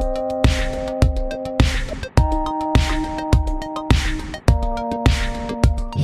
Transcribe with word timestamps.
thank 0.00 0.18
you 0.18 0.27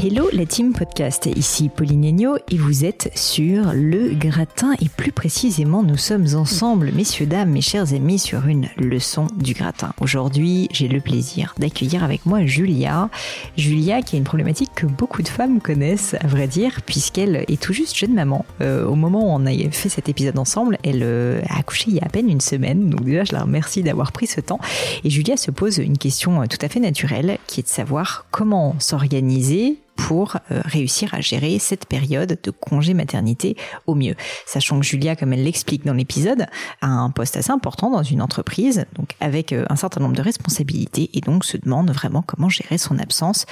Hello 0.06 0.28
la 0.34 0.44
team 0.44 0.74
podcast, 0.74 1.30
ici 1.34 1.70
Pauline 1.74 2.04
Agneau 2.04 2.36
et 2.50 2.58
vous 2.58 2.84
êtes 2.84 3.10
sur 3.14 3.72
le 3.72 4.12
gratin 4.12 4.74
et 4.82 4.90
plus 4.90 5.12
précisément 5.12 5.82
nous 5.82 5.96
sommes 5.96 6.26
ensemble, 6.34 6.92
messieurs, 6.92 7.24
dames, 7.24 7.48
mes 7.48 7.62
chers 7.62 7.94
amis, 7.94 8.18
sur 8.18 8.46
une 8.46 8.68
leçon 8.76 9.28
du 9.34 9.54
gratin. 9.54 9.94
Aujourd'hui 10.02 10.68
j'ai 10.72 10.88
le 10.88 11.00
plaisir 11.00 11.54
d'accueillir 11.58 12.04
avec 12.04 12.26
moi 12.26 12.44
Julia. 12.44 13.08
Julia 13.56 14.02
qui 14.02 14.16
a 14.16 14.18
une 14.18 14.24
problématique 14.24 14.72
que 14.74 14.84
beaucoup 14.84 15.22
de 15.22 15.28
femmes 15.28 15.58
connaissent 15.62 16.16
à 16.20 16.26
vrai 16.26 16.48
dire 16.48 16.82
puisqu'elle 16.84 17.46
est 17.48 17.58
tout 17.58 17.72
juste 17.72 17.96
jeune 17.96 18.12
maman. 18.12 18.44
Euh, 18.60 18.84
au 18.84 18.96
moment 18.96 19.20
où 19.20 19.30
on 19.30 19.46
a 19.46 19.70
fait 19.70 19.88
cet 19.88 20.10
épisode 20.10 20.38
ensemble, 20.38 20.76
elle 20.84 21.00
euh, 21.02 21.40
a 21.48 21.60
accouché 21.60 21.86
il 21.88 21.94
y 21.94 22.00
a 22.00 22.04
à 22.04 22.10
peine 22.10 22.28
une 22.28 22.42
semaine, 22.42 22.90
donc 22.90 23.04
déjà 23.04 23.24
je 23.24 23.32
la 23.32 23.40
remercie 23.40 23.82
d'avoir 23.82 24.12
pris 24.12 24.26
ce 24.26 24.42
temps. 24.42 24.60
Et 25.02 25.08
Julia 25.08 25.38
se 25.38 25.50
pose 25.50 25.78
une 25.78 25.96
question 25.96 26.42
euh, 26.42 26.44
tout 26.44 26.58
à 26.60 26.68
fait 26.68 26.80
naturelle 26.80 27.38
qui 27.46 27.60
est 27.60 27.62
de 27.62 27.68
savoir 27.68 28.26
comment 28.30 28.76
s'organiser 28.80 29.78
pour 29.96 30.36
euh, 30.50 30.60
réussir 30.64 31.14
à 31.14 31.20
gérer 31.20 31.58
cette 31.58 31.86
période 31.86 32.38
de 32.42 32.50
congé 32.50 32.94
maternité 32.94 33.56
au 33.86 33.94
mieux. 33.94 34.14
Sachant 34.46 34.78
que 34.78 34.84
Julia, 34.86 35.16
comme 35.16 35.32
elle 35.32 35.44
l'explique 35.44 35.84
dans 35.84 35.94
l'épisode, 35.94 36.46
a 36.80 36.86
un 36.86 37.10
poste 37.10 37.36
assez 37.36 37.50
important 37.50 37.90
dans 37.90 38.02
une 38.02 38.22
entreprise, 38.22 38.86
donc 38.94 39.14
avec 39.20 39.52
euh, 39.52 39.64
un 39.70 39.76
certain 39.76 40.00
nombre 40.00 40.16
de 40.16 40.22
responsabilités, 40.22 41.10
et 41.14 41.20
donc 41.20 41.44
se 41.44 41.56
demande 41.56 41.90
vraiment 41.90 42.22
comment 42.22 42.48
gérer 42.48 42.78
son 42.78 42.98
absence 42.98 43.46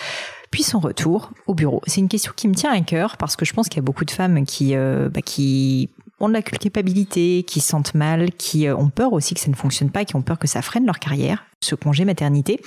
puis 0.53 0.63
son 0.63 0.79
retour 0.79 1.31
au 1.47 1.55
bureau. 1.55 1.81
C'est 1.87 2.01
une 2.01 2.09
question 2.09 2.33
qui 2.37 2.47
me 2.47 2.55
tient 2.55 2.71
à 2.71 2.81
cœur 2.83 3.17
parce 3.17 3.35
que 3.37 3.45
je 3.45 3.53
pense 3.55 3.69
qu'il 3.69 3.79
y 3.79 3.81
a 3.81 3.83
beaucoup 3.83 4.05
de 4.05 4.11
femmes 4.11 4.45
qui, 4.45 4.77
euh, 4.77 5.09
bah, 5.09 5.23
qui 5.23 5.89
ont 6.23 6.29
de 6.29 6.33
la 6.33 6.43
culpabilité, 6.43 7.43
qui 7.43 7.61
sentent 7.61 7.95
mal, 7.95 8.33
qui 8.33 8.69
ont 8.71 8.89
peur 8.91 9.13
aussi 9.13 9.35
que 9.35 9.41
ça 9.41 9.51
ne 9.51 9.57
fonctionne 9.57 9.91
pas, 9.91 10.05
qui 10.05 10.17
ont 10.17 10.23
peur 10.23 10.39
que 10.39 10.47
ça 10.47 10.63
freine 10.63 10.87
leur 10.87 10.99
carrière, 10.99 11.45
ce 11.61 11.75
congé 11.75 12.05
maternité. 12.05 12.61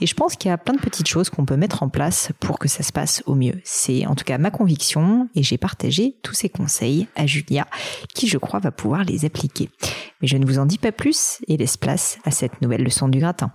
Et 0.00 0.06
je 0.06 0.14
pense 0.14 0.36
qu'il 0.36 0.48
y 0.48 0.52
a 0.52 0.58
plein 0.58 0.74
de 0.74 0.80
petites 0.80 1.06
choses 1.06 1.28
qu'on 1.28 1.44
peut 1.44 1.56
mettre 1.56 1.82
en 1.82 1.88
place 1.88 2.30
pour 2.40 2.58
que 2.58 2.66
ça 2.68 2.82
se 2.82 2.92
passe 2.92 3.22
au 3.26 3.34
mieux. 3.34 3.60
C'est 3.64 4.06
en 4.06 4.14
tout 4.14 4.24
cas 4.24 4.38
ma 4.38 4.50
conviction 4.50 5.28
et 5.34 5.42
j'ai 5.42 5.58
partagé 5.58 6.16
tous 6.22 6.34
ces 6.34 6.48
conseils 6.48 7.06
à 7.14 7.26
Julia 7.26 7.66
qui 8.14 8.26
je 8.26 8.38
crois 8.38 8.60
va 8.60 8.70
pouvoir 8.70 9.04
les 9.04 9.24
appliquer. 9.24 9.68
Mais 10.20 10.28
je 10.28 10.36
ne 10.36 10.46
vous 10.46 10.58
en 10.58 10.66
dis 10.66 10.78
pas 10.78 10.92
plus 10.92 11.38
et 11.46 11.56
laisse 11.56 11.76
place 11.76 12.18
à 12.24 12.30
cette 12.30 12.62
nouvelle 12.62 12.82
leçon 12.82 13.08
du 13.08 13.18
gratin. 13.18 13.52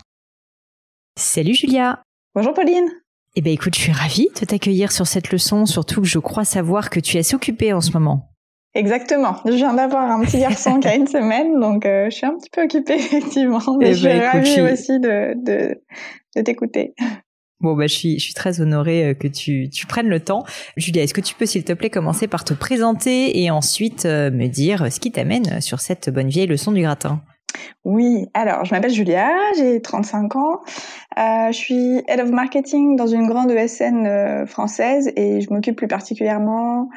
Salut 1.18 1.56
Julia 1.56 2.02
Bonjour 2.36 2.54
Pauline 2.54 2.90
Eh 3.36 3.42
bien 3.42 3.54
écoute, 3.54 3.76
je 3.76 3.80
suis 3.80 3.92
ravie 3.92 4.30
de 4.40 4.46
t'accueillir 4.46 4.92
sur 4.92 5.08
cette 5.08 5.32
leçon, 5.32 5.66
surtout 5.66 6.02
que 6.02 6.08
je 6.08 6.20
crois 6.20 6.46
savoir 6.46 6.90
que 6.90 7.00
tu 7.00 7.18
es 7.18 7.20
assez 7.22 7.36
occupée 7.36 7.74
en 7.74 7.82
ce 7.82 7.92
moment. 7.92 8.33
Exactement. 8.76 9.36
Je 9.46 9.52
viens 9.52 9.74
d'avoir 9.74 10.10
un 10.10 10.22
petit 10.24 10.40
garçon 10.40 10.80
qui 10.80 10.88
a 10.88 10.96
une 10.96 11.08
semaine, 11.08 11.60
donc 11.60 11.86
euh, 11.86 12.10
je 12.10 12.16
suis 12.16 12.26
un 12.26 12.36
petit 12.38 12.50
peu 12.50 12.64
occupée 12.64 12.94
effectivement. 12.98 13.62
Mais 13.80 13.92
eh 13.92 13.94
je 13.94 14.00
suis 14.00 14.08
ben, 14.08 14.22
ravie 14.22 14.62
aussi 14.62 15.00
de, 15.00 15.34
de, 15.36 15.80
de 16.36 16.42
t'écouter. 16.42 16.94
Bon, 17.60 17.76
bah, 17.76 17.88
je 17.88 17.94
suis, 17.94 18.20
je 18.20 18.26
suis 18.26 18.34
très 18.34 18.62
honorée 18.62 19.06
euh, 19.06 19.14
que 19.14 19.28
tu, 19.28 19.70
tu 19.70 19.86
prennes 19.86 20.10
le 20.10 20.20
temps. 20.20 20.44
Julia, 20.76 21.04
est-ce 21.04 21.14
que 21.14 21.22
tu 21.22 21.36
peux, 21.36 21.46
s'il 21.46 21.64
te 21.64 21.74
plaît, 21.74 21.90
commencer 21.90 22.28
par 22.28 22.44
te 22.44 22.54
présenter 22.54 23.42
et 23.42 23.52
ensuite 23.52 24.06
euh, 24.06 24.32
me 24.32 24.48
dire 24.48 24.92
ce 24.92 25.00
qui 25.00 25.12
t'amène 25.12 25.62
sur 25.62 25.80
cette 25.80 26.10
bonne 26.10 26.30
vieille 26.30 26.48
leçon 26.48 26.72
du 26.72 26.82
gratin? 26.82 27.22
Oui, 27.86 28.28
alors 28.34 28.66
je 28.66 28.74
m'appelle 28.74 28.92
Julia, 28.92 29.32
j'ai 29.58 29.82
35 29.82 30.36
ans, 30.36 30.62
euh, 31.18 31.52
je 31.52 31.58
suis 31.58 32.02
Head 32.08 32.20
of 32.20 32.32
Marketing 32.32 32.96
dans 32.96 33.08
une 33.08 33.28
grande 33.28 33.52
ESN 33.52 34.08
euh, 34.08 34.46
française 34.46 35.12
et 35.16 35.42
je 35.42 35.50
m'occupe 35.52 35.76
plus 35.76 35.88
particulièrement 35.88 36.90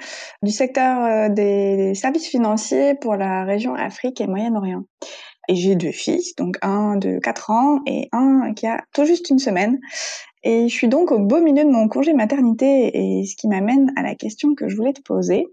du 0.42 0.50
secteur 0.50 1.04
euh, 1.04 1.28
des, 1.28 1.94
services 1.94 2.28
financiers 2.28 2.94
pour 2.94 3.16
la 3.16 3.44
région 3.44 3.74
Afrique 3.74 4.20
et 4.20 4.26
Moyen-Orient. 4.26 4.84
Et 5.48 5.54
j'ai 5.54 5.76
deux 5.76 5.92
fils, 5.92 6.34
donc 6.34 6.56
un 6.62 6.96
de 6.96 7.18
4 7.18 7.50
ans 7.50 7.80
et 7.86 8.08
un 8.12 8.52
qui 8.54 8.66
a 8.66 8.82
tout 8.92 9.04
juste 9.04 9.30
une 9.30 9.38
semaine. 9.38 9.78
Et 10.42 10.68
je 10.68 10.74
suis 10.74 10.88
donc 10.88 11.12
au 11.12 11.18
beau 11.18 11.40
milieu 11.40 11.64
de 11.64 11.70
mon 11.70 11.88
congé 11.88 12.14
maternité 12.14 12.90
et 12.94 13.24
ce 13.26 13.36
qui 13.36 13.48
m'amène 13.48 13.92
à 13.96 14.02
la 14.02 14.14
question 14.14 14.54
que 14.54 14.68
je 14.68 14.76
voulais 14.76 14.92
te 14.92 15.02
poser 15.02 15.46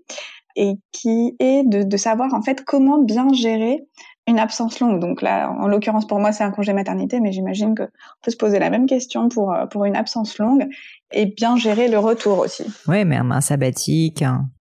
et 0.55 0.73
qui 0.91 1.35
est 1.39 1.63
de, 1.67 1.83
de 1.83 1.97
savoir 1.97 2.33
en 2.33 2.41
fait 2.41 2.63
comment 2.63 2.99
bien 2.99 3.31
gérer 3.33 3.83
une 4.27 4.39
absence 4.39 4.79
longue. 4.79 4.99
Donc 4.99 5.21
là, 5.21 5.51
en 5.59 5.67
l'occurrence 5.67 6.07
pour 6.07 6.19
moi, 6.19 6.31
c'est 6.31 6.43
un 6.43 6.51
congé 6.51 6.73
maternité, 6.73 7.19
mais 7.19 7.31
j'imagine 7.31 7.75
qu'on 7.75 7.87
peut 8.21 8.31
se 8.31 8.37
poser 8.37 8.59
la 8.59 8.69
même 8.69 8.85
question 8.85 9.29
pour 9.29 9.53
euh, 9.53 9.65
pour 9.65 9.85
une 9.85 9.95
absence 9.95 10.37
longue 10.37 10.67
et 11.11 11.25
bien 11.25 11.57
gérer 11.57 11.87
le 11.89 11.99
retour 11.99 12.39
aussi. 12.39 12.63
Ouais, 12.87 13.05
mais 13.05 13.17
un 13.17 13.41
sabbatique, 13.41 14.23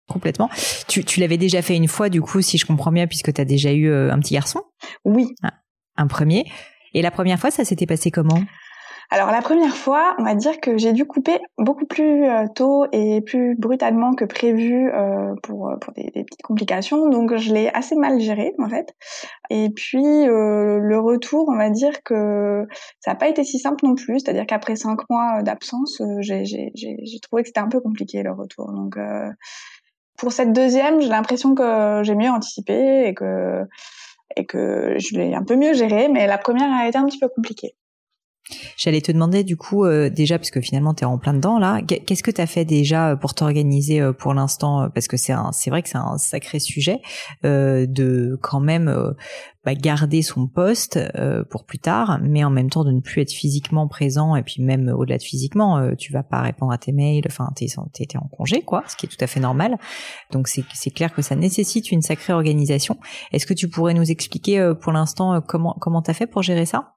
complètement. 0.07 0.49
Tu, 0.87 1.03
tu 1.03 1.19
l'avais 1.19 1.37
déjà 1.37 1.61
fait 1.61 1.75
une 1.75 1.87
fois, 1.87 2.09
du 2.09 2.21
coup, 2.21 2.41
si 2.41 2.57
je 2.57 2.65
comprends 2.65 2.91
bien, 2.91 3.07
puisque 3.07 3.33
tu 3.33 3.41
as 3.41 3.45
déjà 3.45 3.71
eu 3.73 3.89
euh, 3.89 4.11
un 4.11 4.19
petit 4.19 4.33
garçon? 4.33 4.61
Oui. 5.05 5.33
Ah, 5.43 5.53
un 5.97 6.07
premier. 6.07 6.45
Et 6.93 7.01
la 7.01 7.11
première 7.11 7.39
fois, 7.39 7.51
ça 7.51 7.65
s'était 7.65 7.85
passé 7.85 8.11
comment? 8.11 8.41
Alors 9.09 9.31
la 9.31 9.41
première 9.41 9.75
fois, 9.75 10.15
on 10.19 10.23
va 10.23 10.35
dire 10.35 10.59
que 10.59 10.77
j'ai 10.77 10.91
dû 10.91 11.05
couper 11.05 11.39
beaucoup 11.57 11.85
plus 11.85 12.25
euh, 12.25 12.45
tôt 12.53 12.87
et 12.91 13.21
plus 13.21 13.55
brutalement 13.55 14.13
que 14.13 14.25
prévu 14.25 14.91
euh, 14.91 15.33
pour, 15.43 15.71
pour 15.79 15.93
des, 15.93 16.11
petites 16.11 16.41
complications, 16.43 17.07
donc 17.07 17.37
je 17.37 17.53
l'ai 17.53 17.69
assez 17.69 17.95
mal 17.95 18.19
géré 18.19 18.53
en 18.59 18.67
fait. 18.67 18.93
Et 19.49 19.69
puis 19.69 20.05
euh, 20.05 20.79
le 20.79 20.99
retour, 20.99 21.47
on 21.47 21.55
va 21.55 21.69
dire 21.69 22.03
que 22.03 22.67
ça 22.99 23.11
n'a 23.11 23.15
pas 23.15 23.29
été 23.29 23.45
si 23.45 23.59
simple 23.59 23.85
non 23.85 23.95
plus, 23.95 24.19
c'est-à-dire 24.19 24.45
qu'après 24.45 24.75
cinq 24.75 24.99
mois 25.09 25.41
d'absence, 25.41 26.01
j'ai 26.19 26.69
trouvé 27.21 27.43
que 27.43 27.47
c'était 27.47 27.61
un 27.61 27.69
peu 27.69 27.79
compliqué 27.79 28.23
le 28.23 28.33
retour. 28.33 28.73
Donc 28.73 28.97
pour 30.17 30.33
cette 30.33 30.51
deuxième, 30.51 30.99
j'ai 30.99 31.09
l'impression 31.09 31.55
que 31.55 32.01
j'ai 32.03 32.15
mieux 32.15 32.29
anticipé 32.29 33.07
et 33.07 33.13
que 33.13 33.63
et 34.35 34.45
que 34.45 34.95
je 34.97 35.15
l'ai 35.17 35.33
un 35.33 35.43
peu 35.43 35.55
mieux 35.55 35.73
géré, 35.73 36.09
mais 36.09 36.27
la 36.27 36.37
première 36.37 36.69
a 36.73 36.87
été 36.89 36.97
un 36.97 37.05
petit 37.05 37.19
peu 37.19 37.29
compliquée. 37.29 37.75
J'allais 38.77 39.01
te 39.01 39.11
demander 39.11 39.43
du 39.43 39.57
coup 39.57 39.85
euh, 39.85 40.09
déjà 40.09 40.37
parce 40.37 40.51
que 40.51 40.61
finalement 40.61 40.93
tu 40.93 41.03
en 41.03 41.17
plein 41.17 41.33
dedans 41.33 41.59
là, 41.59 41.81
qu'est-ce 41.81 42.23
que 42.23 42.31
tu 42.31 42.39
as 42.39 42.47
fait 42.47 42.63
déjà 42.63 43.11
euh, 43.11 43.15
pour 43.15 43.33
t'organiser 43.33 43.99
euh, 43.99 44.13
pour 44.13 44.33
l'instant 44.33 44.89
parce 44.93 45.07
que 45.07 45.17
c'est 45.17 45.33
c'est 45.51 45.69
vrai 45.69 45.83
que 45.83 45.89
c'est 45.89 45.97
un 45.97 46.17
sacré 46.17 46.59
sujet 46.59 47.01
de 47.43 48.37
quand 48.41 48.59
même 48.59 49.13
garder 49.75 50.21
son 50.21 50.47
poste 50.47 50.97
euh, 51.15 51.43
pour 51.43 51.65
plus 51.65 51.79
tard, 51.79 52.19
mais 52.21 52.43
en 52.43 52.49
même 52.49 52.69
temps 52.69 52.83
de 52.83 52.91
ne 52.91 53.01
plus 53.01 53.21
être 53.21 53.31
physiquement 53.31 53.87
présent 53.87 54.35
et 54.35 54.43
puis 54.43 54.61
même 54.61 54.89
au-delà 54.89 55.17
de 55.17 55.23
physiquement, 55.23 55.77
euh, 55.77 55.95
tu 55.95 56.11
vas 56.11 56.23
pas 56.23 56.41
répondre 56.41 56.71
à 56.71 56.77
tes 56.77 56.91
mails, 56.91 57.23
enfin 57.27 57.49
t'es 57.55 57.65
es 57.65 58.17
en 58.17 58.27
congé 58.27 58.61
quoi, 58.61 58.83
ce 58.87 58.95
qui 58.95 59.05
est 59.05 59.09
tout 59.09 59.23
à 59.23 59.27
fait 59.27 59.39
normal. 59.39 59.77
Donc 60.31 60.47
c'est 60.47 60.63
c'est 60.73 60.91
clair 60.91 61.13
que 61.13 61.21
ça 61.21 61.35
nécessite 61.35 61.91
une 61.91 62.01
sacrée 62.01 62.33
organisation. 62.33 62.97
Est-ce 63.31 63.45
que 63.45 63.53
tu 63.53 63.69
pourrais 63.69 63.93
nous 63.93 64.11
expliquer 64.11 64.59
euh, 64.59 64.73
pour 64.73 64.91
l'instant 64.91 65.41
comment 65.41 65.75
comment 65.79 66.01
t'as 66.01 66.13
fait 66.13 66.27
pour 66.27 66.43
gérer 66.43 66.65
ça? 66.65 66.93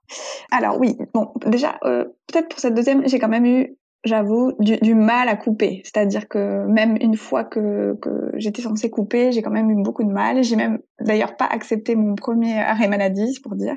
Alors 0.51 0.79
oui, 0.79 0.97
bon 1.15 1.33
déjà 1.47 1.79
peut-être 2.27 2.49
pour 2.49 2.59
cette 2.59 2.75
deuxième, 2.75 3.07
j'ai 3.09 3.19
quand 3.19 3.29
même 3.29 3.47
eu 3.47 3.77
j'avoue, 4.05 4.53
du, 4.59 4.79
du, 4.79 4.95
mal 4.95 5.29
à 5.29 5.37
couper. 5.37 5.83
C'est-à-dire 5.85 6.29
que 6.29 6.67
même 6.67 6.97
une 7.01 7.17
fois 7.17 7.45
que, 7.45 7.95
que 8.01 8.31
j'étais 8.35 8.63
censée 8.63 8.91
couper, 8.91 9.33
j'ai 9.33 9.43
quand 9.43 9.51
même 9.51 9.71
eu 9.71 9.83
beaucoup 9.83 10.05
de 10.05 10.11
mal. 10.11 10.43
J'ai 10.43 10.57
même 10.57 10.79
d'ailleurs 11.01 11.37
pas 11.37 11.47
accepté 11.47 11.97
mon 11.97 12.15
premier 12.15 12.59
arrêt 12.59 12.89
maladie, 12.89 13.39
pour 13.43 13.57
dire. 13.57 13.77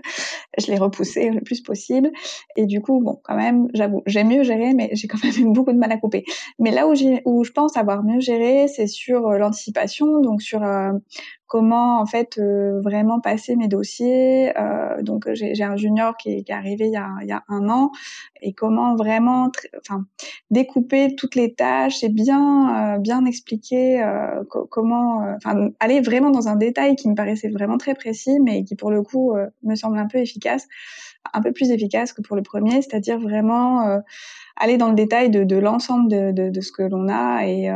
Je 0.58 0.68
l'ai 0.68 0.78
repoussé 0.78 1.30
le 1.30 1.42
plus 1.42 1.62
possible. 1.62 2.12
Et 2.56 2.66
du 2.66 2.82
coup, 2.82 3.02
bon, 3.02 3.20
quand 3.24 3.36
même, 3.36 3.68
j'avoue, 3.74 4.02
j'ai 4.06 4.24
mieux 4.24 4.44
géré, 4.44 4.74
mais 4.74 4.90
j'ai 4.94 5.08
quand 5.08 5.22
même 5.24 5.34
eu 5.36 5.52
beaucoup 5.52 5.74
de 5.74 5.78
mal 5.78 5.92
à 5.92 5.98
couper. 5.98 6.24
Mais 6.60 6.72
là 6.72 6.88
où, 6.88 6.94
où 7.26 7.44
je 7.44 7.52
pense 7.52 7.76
avoir 7.76 8.04
mieux 8.04 8.20
géré, 8.20 8.68
c'est 8.68 8.88
sur 8.88 9.28
euh, 9.28 9.38
l'anticipation, 9.38 10.22
donc 10.22 10.42
sur 10.42 10.64
euh, 10.64 10.92
comment 11.54 12.02
en 12.02 12.08
fait 12.08 12.40
euh, 12.40 12.82
vraiment 12.82 13.20
passer 13.20 13.56
mes 13.56 13.68
dossiers. 13.68 14.58
Euh, 14.58 15.04
donc 15.04 15.30
j'ai 15.34 15.64
un 15.64 15.76
junior 15.76 16.18
qui 16.18 16.34
est, 16.34 16.44
qui 16.44 16.52
est 16.52 16.56
arrivé 16.56 16.88
il 16.88 16.94
y, 16.94 16.98
a, 16.98 17.12
il 17.22 17.28
y, 17.28 17.32
a, 17.32 17.44
un 17.48 17.70
an 17.70 17.92
et 18.42 18.54
comment 18.54 18.96
vraiment, 18.96 19.52
enfin 19.78 20.04
découper 20.50 21.16
toutes 21.16 21.36
les 21.36 21.54
tâches 21.54 22.04
et 22.04 22.10
bien 22.10 22.96
euh, 22.96 22.98
bien 22.98 23.24
expliquer 23.26 24.02
euh, 24.02 24.44
comment, 24.50 25.20
enfin 25.36 25.70
aller 25.80 26.02
vraiment 26.02 26.32
dans 26.32 26.48
un 26.48 26.56
détail 26.56 26.96
qui 26.96 27.08
me 27.08 27.14
paraissait 27.14 27.50
vraiment 27.50 27.78
très 27.78 27.94
précis, 27.94 28.40
mais 28.40 28.64
qui 28.64 28.76
pour 28.76 28.90
le 28.90 29.04
coup 29.04 29.36
me 29.62 29.76
semble 29.76 30.00
un 30.00 30.08
peu 30.08 30.18
efficace, 30.18 30.68
un 31.36 31.42
peu 31.44 31.52
plus 31.52 31.70
efficace 31.70 32.14
que 32.14 32.24
pour 32.24 32.36
le 32.36 32.42
premier, 32.42 32.82
c'est-à-dire 32.82 33.20
vraiment 33.20 34.02
aller 34.56 34.78
dans 34.78 34.90
le 34.90 34.96
détail 34.96 35.30
de, 35.30 35.44
de 35.44 35.58
l'ensemble 35.58 36.10
de, 36.10 36.32
de, 36.32 36.50
de, 36.50 36.62
ce 36.62 36.72
que 36.72 36.82
l'on 36.82 37.10
a 37.10 37.46
et, 37.46 37.72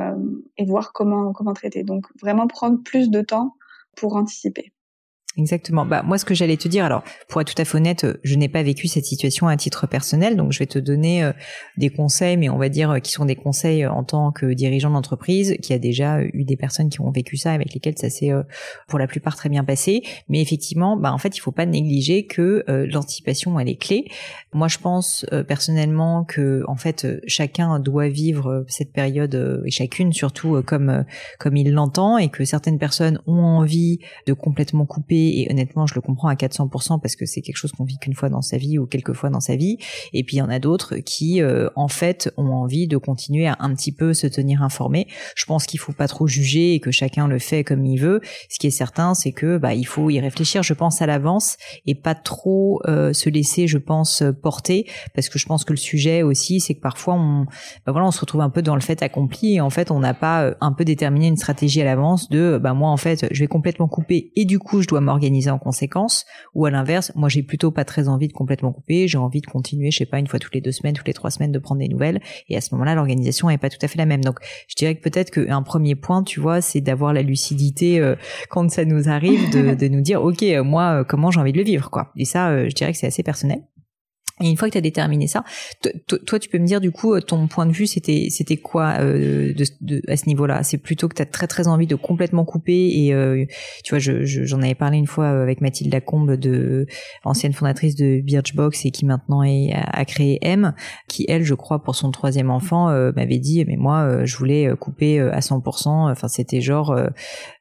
et 0.57 0.65
voir 0.65 0.94
comment 0.94 1.31
comment 1.31 1.53
traiter. 1.53 1.83
Donc 1.83 2.07
vraiment 2.19 2.47
prendre 2.47 2.81
plus 2.81 3.12
de 3.12 3.21
temps 3.21 3.53
pour 3.97 4.15
anticiper. 4.15 4.71
Exactement. 5.38 5.86
Bah 5.86 6.01
moi, 6.04 6.18
ce 6.18 6.25
que 6.25 6.34
j'allais 6.34 6.57
te 6.57 6.68
dire, 6.68 6.84
alors 6.84 7.04
pour 7.30 7.42
être 7.42 7.54
tout 7.54 7.62
à 7.62 7.66
fait 7.66 7.78
honnête, 7.78 8.06
euh, 8.06 8.19
je 8.24 8.36
n'ai 8.36 8.50
pas 8.50 8.63
vécu 8.63 8.88
cette 8.88 9.06
situation 9.06 9.48
à 9.48 9.56
titre 9.56 9.86
personnel, 9.86 10.36
donc 10.36 10.51
je 10.51 10.57
vais 10.57 10.66
te 10.66 10.80
donner 10.80 11.24
euh, 11.24 11.31
des 11.78 11.92
conseils, 11.92 12.38
mais 12.38 12.50
on 12.50 12.57
va 12.57 12.69
dire 12.69 12.89
euh, 12.89 13.00
qui 13.00 13.12
sont 13.12 13.25
des 13.25 13.36
conseils 13.36 13.86
en 13.86 14.04
tant 14.04 14.31
que 14.31 14.48
dirigeant 14.48 14.89
d'entreprise, 14.89 15.56
qui 15.62 15.74
a 15.74 15.78
déjà 15.78 16.24
eu 16.24 16.44
des 16.44 16.57
personnes 16.57 16.89
qui 16.89 17.01
ont 17.01 17.12
vécu 17.12 17.38
ça, 17.38 17.51
avec 17.51 17.72
lesquelles 17.72 18.00
ça 18.00 18.10
s'est 18.10 18.31
pour 18.88 18.98
la 18.98 19.06
plupart 19.06 19.36
très 19.36 19.50
bien 19.50 19.63
passé. 19.63 20.01
Mais 20.28 20.42
effectivement, 20.42 20.98
bah 20.98 21.13
en 21.13 21.19
fait, 21.19 21.38
il 21.38 21.40
faut 21.40 21.51
pas 21.51 21.68
négliger 21.68 22.25
que 22.25 22.63
l'anticipation 22.68 23.60
elle 23.60 23.69
est 23.69 23.80
clé. 23.80 24.10
Moi, 24.54 24.68
je 24.68 24.80
pense 24.80 25.25
personnellement 25.48 26.24
que 26.24 26.63
en 26.68 26.75
fait 26.75 27.07
chacun 27.28 27.80
doit 27.80 28.07
vivre 28.07 28.66
cette 28.68 28.92
période 28.92 29.62
et 29.66 29.72
chacune 29.72 30.13
surtout 30.13 30.62
comme 30.63 31.06
comme 31.40 31.56
il 31.56 31.72
l'entend, 31.72 32.18
et 32.18 32.30
que 32.30 32.44
certaines 32.44 32.80
personnes 32.80 33.22
ont 33.28 33.44
envie 33.44 34.00
de 34.25 34.33
complètement 34.33 34.86
couper 34.86 35.26
et 35.27 35.51
honnêtement 35.51 35.88
je 35.88 35.95
le 35.95 36.01
comprends 36.01 36.27
à 36.27 36.35
400% 36.35 37.00
parce 37.00 37.15
que 37.15 37.25
c'est 37.25 37.41
quelque 37.41 37.57
chose 37.57 37.71
qu'on 37.71 37.83
vit 37.83 37.97
qu'une 37.97 38.13
fois 38.13 38.29
dans 38.29 38.41
sa 38.41 38.57
vie 38.57 38.77
ou 38.77 38.85
quelques 38.85 39.13
fois 39.13 39.29
dans 39.29 39.39
sa 39.39 39.56
vie 39.56 39.77
et 40.13 40.24
puis 40.24 40.38
il 40.38 40.39
y 40.39 40.41
en 40.41 40.50
a 40.50 40.59
d'autres 40.59 40.97
qui 40.97 41.41
euh, 41.41 41.69
en 41.75 41.88
fait 41.88 42.31
ont 42.38 42.51
envie 42.51 42.88
de 42.88 42.97
continuer 42.97 43.47
à 43.47 43.57
un 43.59 43.74
petit 43.74 43.91
peu 43.91 44.13
se 44.13 44.27
tenir 44.27 44.62
informé. 44.62 45.07
Je 45.35 45.45
pense 45.45 45.65
qu'il 45.65 45.79
faut 45.79 45.94
pas 45.94 46.07
trop 46.07 46.27
juger 46.27 46.74
et 46.74 46.79
que 46.79 46.91
chacun 46.91 47.27
le 47.27 47.39
fait 47.39 47.63
comme 47.63 47.85
il 47.85 48.00
veut. 48.00 48.21
Ce 48.50 48.59
qui 48.59 48.68
est 48.68 48.71
certain 48.71 49.13
c'est 49.13 49.31
que 49.31 49.57
bah 49.57 49.74
il 49.74 49.85
faut 49.85 50.09
y 50.09 50.19
réfléchir 50.19 50.63
je 50.63 50.74
pense 50.74 51.01
à 51.01 51.06
l'avance 51.06 51.57
et 51.85 51.95
pas 51.95 52.15
trop 52.15 52.81
euh, 52.88 53.13
se 53.13 53.30
laisser 53.30 53.68
je 53.68 53.77
pense 53.77 54.23
porter 54.41 54.89
parce 55.15 55.30
que 55.30 55.39
je 55.39 55.45
pense 55.45 55.63
que 55.63 55.73
le 55.73 55.77
sujet 55.77 56.23
aussi 56.23 56.59
c'est 56.59 56.75
que 56.75 56.81
parfois 56.81 57.15
on 57.15 57.45
bah 57.85 57.91
voilà 57.91 58.07
on 58.07 58.12
se 58.12 58.19
retrouve 58.19 58.41
un 58.41 58.50
peu 58.50 58.62
dans 58.62 58.75
le 58.75 58.81
fait 58.81 59.01
accompli 59.01 59.56
et 59.56 59.62
en 59.62 59.69
fait 59.69 59.91
on 59.91 60.00
n'a 60.00 60.13
pas 60.13 60.44
euh, 60.44 60.56
un 60.62 60.71
peu 60.71 60.85
déterminé 60.85 61.27
une 61.27 61.38
stratégie 61.38 61.81
à 61.81 61.85
l'avance 61.85 62.30
de 62.30 62.59
bah 62.62 62.73
moi 62.73 62.89
en 62.89 62.97
fait 62.97 63.27
je 63.31 63.39
vais 63.39 63.47
complètement 63.47 63.88
couper 63.88 64.31
et 64.35 64.45
du 64.45 64.59
coup 64.59 64.81
je 64.81 64.88
dois 64.88 65.01
m'organiser 65.01 65.17
en 65.48 65.60
conséquence 65.60 66.25
ou 66.54 66.66
à 66.66 66.72
l'inverse 66.72 67.12
moi 67.16 67.30
j'ai 67.30 67.44
plutôt 67.44 67.72
pas 67.72 67.86
très 67.86 68.08
envie 68.08 68.28
de 68.28 68.34
complètement 68.34 68.72
couper 68.72 69.08
j'ai 69.08 69.18
envie 69.18 69.42
de 69.42 69.48
continuer 69.48 69.92
je 69.92 69.98
sais 69.98 70.06
pas 70.06 70.19
une 70.19 70.28
fois 70.28 70.40
toutes 70.40 70.56
les 70.56 70.62
deux 70.62 70.72
semaines 70.72 70.94
toutes 70.94 71.08
les 71.08 71.14
trois 71.14 71.31
semaines 71.31 71.52
de 71.52 71.60
prendre 71.60 71.80
des 71.80 71.88
nouvelles 71.88 72.22
et 72.50 72.58
à 72.58 72.62
ce 72.62 72.74
moment-là 72.74 72.96
l'organisation 72.96 73.50
est 73.50 73.58
pas 73.58 73.69
tout 73.69 73.78
à 73.81 73.88
fait 73.88 73.98
la 73.98 74.06
même. 74.06 74.24
Donc 74.24 74.40
je 74.68 74.75
dirais 74.75 74.96
que 74.96 75.02
peut-être 75.02 75.31
qu'un 75.31 75.62
premier 75.62 75.96
point 75.96 76.24
tu 76.24 76.40
vois 76.40 76.62
c'est 76.62 76.81
d'avoir 76.81 77.14
la 77.14 77.22
lucidité 77.22 78.00
euh, 78.00 78.16
quand 78.50 78.69
ça 78.69 78.86
nous 78.86 79.10
arrive 79.10 79.52
de, 79.52 79.75
de 79.75 79.88
nous 79.88 80.02
dire 80.02 80.24
ok 80.24 80.44
euh, 80.44 80.64
moi 80.64 81.04
comment 81.06 81.31
j'ai 81.31 81.40
envie 81.40 81.54
de 81.54 81.58
le 81.58 81.64
vivre 81.64 81.90
quoi. 81.90 82.12
Et 82.16 82.25
ça 82.25 82.68
je 82.68 82.74
dirais 82.74 82.92
que 82.92 82.98
c'est 82.98 83.08
assez 83.08 83.24
personnel 83.24 83.62
et 84.39 84.50
une 84.50 84.57
fois 84.57 84.68
que 84.68 84.74
tu 84.74 84.78
as 84.78 84.81
déterminé 84.81 85.28
ça, 85.28 85.44
toi, 86.25 86.39
tu 86.39 86.50
peux 86.50 86.60
me 86.60 86.66
dire 86.66 86.80
du 86.80 86.92
coup, 86.92 87.19
ton 87.22 87.48
point 87.48 87.66
de 87.66 87.72
vue, 87.72 87.88
c'était 87.88 88.28
c'était 88.30 88.57
quoi 88.57 88.98
euh, 89.00 89.54
de, 89.54 89.66
de, 89.81 90.01
à 90.07 90.16
ce 90.16 90.28
niveau-là? 90.28 90.62
C'est 90.62 90.78
plutôt 90.78 91.07
que 91.07 91.16
tu 91.16 91.22
as 91.24 91.25
très 91.25 91.48
très 91.48 91.68
envie 91.68 91.88
de 91.88 91.95
complètement 91.95 92.45
couper 92.45 93.06
et 93.06 93.13
euh, 93.13 93.45
tu 93.84 93.95
vois, 93.95 94.00
j'en 94.00 94.24
je, 94.24 94.44
j'en 94.44 94.62
avais 94.62 94.75
parlé 94.75 94.98
une 94.98 95.07
fois 95.07 95.30
avec 95.30 95.62
Mathilde 95.62 95.92
Lacombe, 95.92 96.36
de 96.36 96.86
ancienne 97.24 97.54
fondatrice 97.54 97.95
de 97.95 98.22
Birchbox 98.22 98.86
et 98.86 98.92
qui 98.92 99.06
maintenant 99.06 99.42
est, 99.42 99.74
a, 99.74 100.06
créé 100.06 100.38
M, 100.44 100.74
qui 101.07 101.25
elle, 101.28 101.44
je 101.44 101.56
crois, 101.56 101.81
pour 101.81 101.95
son 101.95 102.12
troisième 102.12 102.51
enfant, 102.51 102.90
euh, 102.90 103.12
m'avait 103.16 103.40
dit, 103.40 103.66
mais 103.66 103.75
moi, 103.75 104.24
je 104.25 104.38
voulais 104.38 104.69
couper 104.80 105.19
à 105.19 105.40
100%. 105.40 106.12
Enfin, 106.12 106.28
c'était 106.28 106.62
genre 106.62 106.95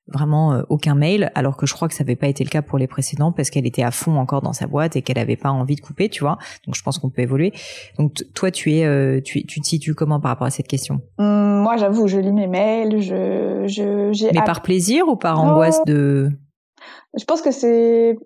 vraiment 0.08 0.52
euh, 0.52 0.62
aucun 0.68 0.94
mail, 0.94 1.30
alors 1.34 1.56
que 1.56 1.66
je 1.66 1.74
crois 1.74 1.88
que 1.88 1.94
ça 1.94 2.04
n'avait 2.04 2.16
pas 2.16 2.28
été 2.28 2.44
le 2.44 2.50
cas 2.50 2.62
pour 2.62 2.78
les 2.78 2.86
précédents 2.86 3.32
parce 3.32 3.50
qu'elle 3.50 3.66
était 3.66 3.82
à 3.82 3.90
fond 3.90 4.16
encore 4.16 4.40
dans 4.40 4.52
sa 4.52 4.66
boîte 4.66 4.96
et 4.96 5.02
qu'elle 5.02 5.16
n'avait 5.16 5.36
pas 5.36 5.50
envie 5.50 5.76
de 5.76 5.80
couper, 5.80 6.08
tu 6.08 6.22
vois. 6.22 6.38
Donc 6.64 6.74
je 6.74 6.82
pense 6.82 6.98
qu'on 6.98 7.10
peut 7.10 7.22
évoluer. 7.22 7.52
Donc 7.98 8.24
toi, 8.34 8.50
tu 8.50 8.74
es, 8.74 8.84
euh, 8.84 9.20
tu, 9.20 9.44
tu 9.46 9.60
te 9.60 9.66
situes 9.66 9.94
comment 9.94 10.20
par 10.20 10.30
rapport 10.30 10.46
à 10.46 10.50
cette 10.50 10.68
question? 10.68 11.00
Hum, 11.18 11.62
Moi, 11.62 11.76
j'avoue, 11.76 12.06
je 12.06 12.18
lis 12.18 12.32
mes 12.32 12.46
mails, 12.46 13.00
je, 13.00 13.64
je, 13.66 14.12
j'ai. 14.12 14.30
Mais 14.32 14.44
par 14.44 14.62
plaisir 14.62 15.08
ou 15.08 15.16
par 15.16 15.40
angoisse 15.40 15.82
de 15.86 16.30
Je 17.18 17.24
pense 17.24 17.42
que 17.42 17.50
c'est 17.50 18.16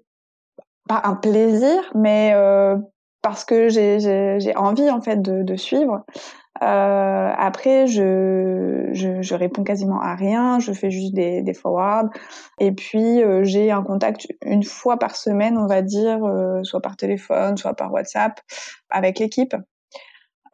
pas 0.89 1.01
un 1.05 1.15
plaisir, 1.15 1.81
mais 1.95 2.33
euh, 2.35 2.77
parce 3.23 3.45
que 3.45 3.69
j'ai, 3.69 4.01
j'ai, 4.01 4.57
envie 4.57 4.91
en 4.91 5.01
fait 5.01 5.23
de, 5.23 5.43
de 5.43 5.57
suivre. 5.57 6.05
Euh, 6.63 7.33
après, 7.39 7.87
je, 7.87 8.91
je, 8.93 9.23
je, 9.23 9.35
réponds 9.35 9.65
quasiment 9.65 10.01
à 10.01 10.15
rien, 10.15 10.59
je 10.59 10.73
fais 10.73 10.91
juste 10.91 11.15
des, 11.15 11.43
des 11.43 11.55
forwards. 11.55 12.11
Et 12.59 12.73
puis, 12.73 13.23
euh, 13.23 13.45
j'ai 13.45 13.71
un 13.71 13.83
contact 13.83 14.29
une 14.45 14.63
fois 14.63 14.99
par 14.99 15.17
semaine, 15.17 15.57
on 15.57 15.67
va 15.67 15.81
dire, 15.81 16.23
euh, 16.25 16.63
soit 16.63 16.83
par 16.83 16.97
téléphone, 16.97 17.57
soit 17.57 17.75
par 17.75 17.93
WhatsApp, 17.93 18.41
avec 18.91 19.19
l'équipe. 19.19 19.55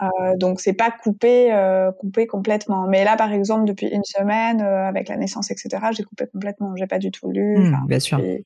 Euh, 0.03 0.37
donc 0.37 0.61
c'est 0.61 0.75
pas 0.75 0.91
coupé, 0.91 1.53
euh, 1.53 1.91
coupé 1.93 2.27
complètement. 2.27 2.87
Mais 2.87 3.05
là, 3.05 3.17
par 3.17 3.33
exemple, 3.33 3.65
depuis 3.65 3.87
une 3.87 4.05
semaine, 4.05 4.61
euh, 4.61 4.87
avec 4.87 5.09
la 5.09 5.17
naissance, 5.17 5.51
etc., 5.51 5.87
j'ai 5.93 6.03
coupé 6.03 6.27
complètement. 6.31 6.75
J'ai 6.77 6.87
pas 6.87 6.99
du 6.99 7.11
tout 7.11 7.31
lu. 7.31 7.59
Mmh, 7.59 7.87
bien 7.87 8.01
sûr. 8.01 8.19
Mais, 8.19 8.43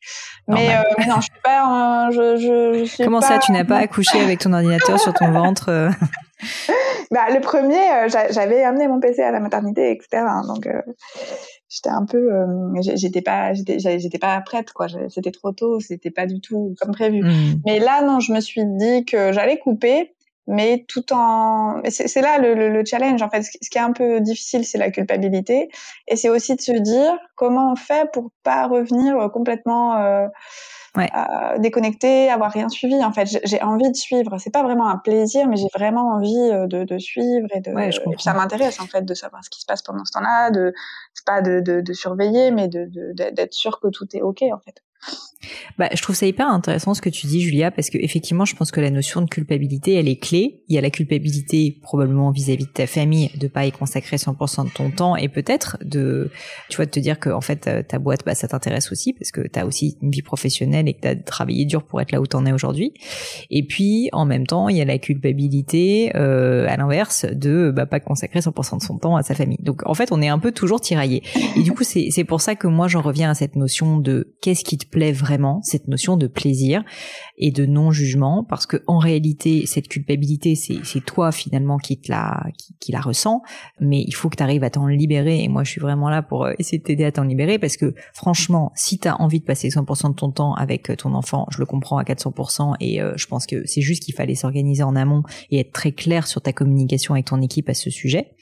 mais, 0.46 1.06
non, 1.08 1.16
je 1.16 1.22
suis 1.22 1.32
pas. 1.42 2.10
je, 2.12 2.36
je, 2.36 2.84
je 2.84 3.04
Comment 3.04 3.20
ça, 3.20 3.38
tu 3.38 3.52
n'as 3.52 3.64
pas 3.64 3.78
accouché 3.78 4.20
avec 4.20 4.38
ton 4.38 4.52
ordinateur 4.52 5.00
sur 5.00 5.12
ton 5.12 5.32
ventre 5.32 5.90
bah, 7.10 7.30
le 7.30 7.40
premier, 7.40 8.08
j'avais 8.30 8.62
amené 8.62 8.88
mon 8.88 9.00
PC 9.00 9.22
à 9.22 9.30
la 9.30 9.40
maternité, 9.40 9.90
etc. 9.90 10.24
Hein, 10.26 10.42
donc 10.46 10.68
j'étais 11.68 11.90
un 11.90 12.04
peu, 12.04 12.30
j'étais 12.80 13.22
pas, 13.22 13.52
j'étais 13.54 14.18
pas 14.18 14.40
prête, 14.40 14.72
quoi. 14.72 14.86
C'était 15.08 15.32
trop 15.32 15.52
tôt, 15.52 15.80
c'était 15.80 16.10
pas 16.10 16.26
du 16.26 16.40
tout 16.40 16.74
comme 16.80 16.92
prévu. 16.92 17.22
Mmh. 17.22 17.62
Mais 17.66 17.78
là, 17.78 18.02
non, 18.02 18.20
je 18.20 18.32
me 18.32 18.40
suis 18.40 18.64
dit 18.64 19.04
que 19.04 19.32
j'allais 19.32 19.58
couper 19.58 20.14
mais 20.50 20.84
tout 20.88 21.12
en 21.12 21.80
c'est 21.88 22.20
là 22.20 22.38
le, 22.38 22.54
le, 22.54 22.84
challenge 22.84 23.22
en 23.22 23.30
fait 23.30 23.42
ce 23.42 23.70
qui 23.70 23.78
est 23.78 23.82
un 23.82 23.92
peu 23.92 24.20
difficile 24.20 24.64
c'est 24.64 24.78
la 24.78 24.90
culpabilité 24.90 25.70
et 26.08 26.16
c'est 26.16 26.28
aussi 26.28 26.56
de 26.56 26.60
se 26.60 26.72
dire 26.72 27.16
comment 27.36 27.72
on 27.72 27.76
fait 27.76 28.10
pour 28.12 28.30
pas 28.42 28.66
revenir 28.66 29.30
complètement 29.32 29.96
euh, 29.98 30.26
ouais. 30.96 31.08
euh, 31.16 31.58
déconnecté 31.58 32.30
avoir 32.30 32.50
rien 32.52 32.68
suivi 32.68 33.02
en 33.04 33.12
fait. 33.12 33.26
J'ai 33.44 33.62
envie 33.62 33.90
de 33.90 33.96
suivre. 33.96 34.38
C'est 34.38 34.50
pas 34.52 34.62
vraiment 34.62 34.88
un 34.88 34.98
plaisir 34.98 35.46
mais 35.48 35.56
j'ai 35.56 35.68
vraiment 35.74 36.10
envie 36.14 36.36
euh, 36.52 36.66
de, 36.66 36.84
de 36.84 36.98
suivre 36.98 37.46
et 37.54 37.60
de 37.60 37.72
ouais, 37.72 37.90
ça 38.18 38.34
m'intéresse 38.34 38.80
en 38.80 38.86
fait 38.86 39.02
de 39.02 39.14
savoir 39.14 39.44
ce 39.44 39.50
qui 39.50 39.60
se 39.60 39.66
passe 39.66 39.82
pendant 39.82 40.04
ce 40.04 40.12
temps-là 40.12 40.50
de 40.50 40.72
c'est 41.14 41.26
pas 41.26 41.42
de, 41.42 41.60
de, 41.60 41.80
de 41.80 41.92
surveiller 41.92 42.50
mais 42.50 42.68
de 42.68 42.88
d'être 43.12 43.54
sûr 43.54 43.80
que 43.80 43.88
tout 43.88 44.06
est 44.16 44.22
ok 44.22 44.42
en 44.52 44.58
fait 44.58 44.82
bah, 45.78 45.88
je 45.94 46.02
trouve 46.02 46.14
ça 46.14 46.26
hyper 46.26 46.48
intéressant 46.48 46.94
ce 46.94 47.00
que 47.00 47.08
tu 47.08 47.26
dis, 47.26 47.40
Julia, 47.40 47.70
parce 47.70 47.90
que 47.90 47.98
effectivement, 47.98 48.44
je 48.44 48.54
pense 48.54 48.70
que 48.70 48.80
la 48.80 48.90
notion 48.90 49.22
de 49.22 49.28
culpabilité, 49.28 49.94
elle 49.94 50.08
est 50.08 50.20
clé. 50.20 50.62
Il 50.68 50.74
y 50.74 50.78
a 50.78 50.80
la 50.80 50.90
culpabilité 50.90 51.78
probablement 51.82 52.30
vis-à-vis 52.30 52.66
de 52.66 52.70
ta 52.70 52.86
famille 52.86 53.30
de 53.36 53.48
pas 53.48 53.66
y 53.66 53.72
consacrer 53.72 54.16
100% 54.16 54.66
de 54.66 54.70
ton 54.70 54.90
temps 54.90 55.16
et 55.16 55.28
peut-être 55.28 55.78
de, 55.82 56.30
tu 56.68 56.76
vois, 56.76 56.86
de 56.86 56.90
te 56.90 57.00
dire 57.00 57.18
que 57.18 57.30
en 57.30 57.40
fait 57.40 57.86
ta 57.88 57.98
boîte, 57.98 58.24
bah, 58.26 58.34
ça 58.34 58.48
t'intéresse 58.48 58.92
aussi 58.92 59.12
parce 59.12 59.30
que 59.30 59.40
tu 59.40 59.58
as 59.58 59.66
aussi 59.66 59.96
une 60.02 60.10
vie 60.10 60.22
professionnelle 60.22 60.88
et 60.88 60.94
que 60.94 61.00
tu 61.00 61.08
as 61.08 61.16
travaillé 61.16 61.64
dur 61.64 61.82
pour 61.84 62.00
être 62.00 62.12
là 62.12 62.20
où 62.20 62.26
t'en 62.26 62.44
es 62.44 62.52
aujourd'hui. 62.52 62.92
Et 63.50 63.66
puis 63.66 64.10
en 64.12 64.26
même 64.26 64.46
temps, 64.46 64.68
il 64.68 64.76
y 64.76 64.82
a 64.82 64.84
la 64.84 64.98
culpabilité 64.98 66.12
euh, 66.14 66.66
à 66.68 66.76
l'inverse 66.76 67.24
de 67.24 67.72
bah, 67.74 67.86
pas 67.86 68.00
consacrer 68.00 68.40
100% 68.40 68.78
de 68.78 68.82
son 68.82 68.98
temps 68.98 69.16
à 69.16 69.22
sa 69.22 69.34
famille. 69.34 69.58
Donc 69.62 69.82
en 69.86 69.94
fait, 69.94 70.12
on 70.12 70.20
est 70.20 70.28
un 70.28 70.38
peu 70.38 70.52
toujours 70.52 70.80
tiraillé. 70.80 71.22
Et 71.56 71.62
du 71.62 71.72
coup, 71.72 71.84
c'est 71.84 72.24
pour 72.24 72.40
ça 72.40 72.54
que 72.54 72.66
moi 72.66 72.88
j'en 72.88 73.00
reviens 73.00 73.30
à 73.30 73.34
cette 73.34 73.56
notion 73.56 73.98
de 73.98 74.34
qu'est-ce 74.42 74.64
qui 74.64 74.76
te 74.76 74.86
plaît 74.90 75.12
vraiment 75.12 75.60
cette 75.62 75.88
notion 75.88 76.16
de 76.16 76.26
plaisir 76.26 76.84
et 77.38 77.50
de 77.50 77.64
non-jugement 77.64 78.44
parce 78.44 78.66
que 78.66 78.82
en 78.86 78.98
réalité 78.98 79.64
cette 79.66 79.88
culpabilité 79.88 80.54
c'est 80.54 81.04
toi 81.04 81.32
finalement 81.32 81.78
qui 81.78 81.98
te 81.98 82.10
la 82.10 82.44
qui, 82.80 82.92
la 82.92 83.00
ressent 83.00 83.42
mais 83.80 84.02
il 84.06 84.12
faut 84.12 84.28
que 84.28 84.36
tu 84.36 84.42
arrives 84.42 84.64
à 84.64 84.70
t'en 84.70 84.86
libérer. 84.86 85.42
Et 85.42 85.48
moi 85.48 85.64
je 85.64 85.70
suis 85.70 85.80
vraiment 85.80 86.10
là 86.10 86.22
pour 86.22 86.44
euh, 86.44 86.52
essayer 86.58 86.78
de 86.78 86.82
t'aider 86.82 87.04
à 87.04 87.12
t'en 87.12 87.22
libérer 87.22 87.58
parce 87.58 87.76
que 87.76 87.94
franchement 88.12 88.72
si 88.74 88.98
tu 88.98 89.08
as 89.08 89.20
envie 89.20 89.40
de 89.40 89.44
passer 89.44 89.68
100% 89.68 90.10
de 90.10 90.14
ton 90.14 90.30
temps 90.30 90.54
avec 90.54 90.90
euh, 90.90 90.96
ton 90.96 91.14
enfant 91.14 91.46
je 91.50 91.58
le 91.58 91.66
comprends 91.66 91.98
à 91.98 92.02
400% 92.02 92.74
et 92.80 93.00
euh, 93.00 93.12
je 93.16 93.26
pense 93.26 93.46
que 93.46 93.64
c'est 93.66 93.80
juste 93.80 94.02
qu'il 94.02 94.14
fallait 94.14 94.34
s'organiser 94.34 94.82
en 94.82 94.96
amont 94.96 95.22
et 95.50 95.60
être 95.60 95.72
très 95.72 95.92
clair 95.92 96.26
sur 96.26 96.42
ta 96.42 96.52
communication 96.52 97.14
avec 97.14 97.26
ton 97.26 97.40
équipe 97.40 97.68
à 97.68 97.74
ce 97.74 97.90
sujet. 97.90 98.32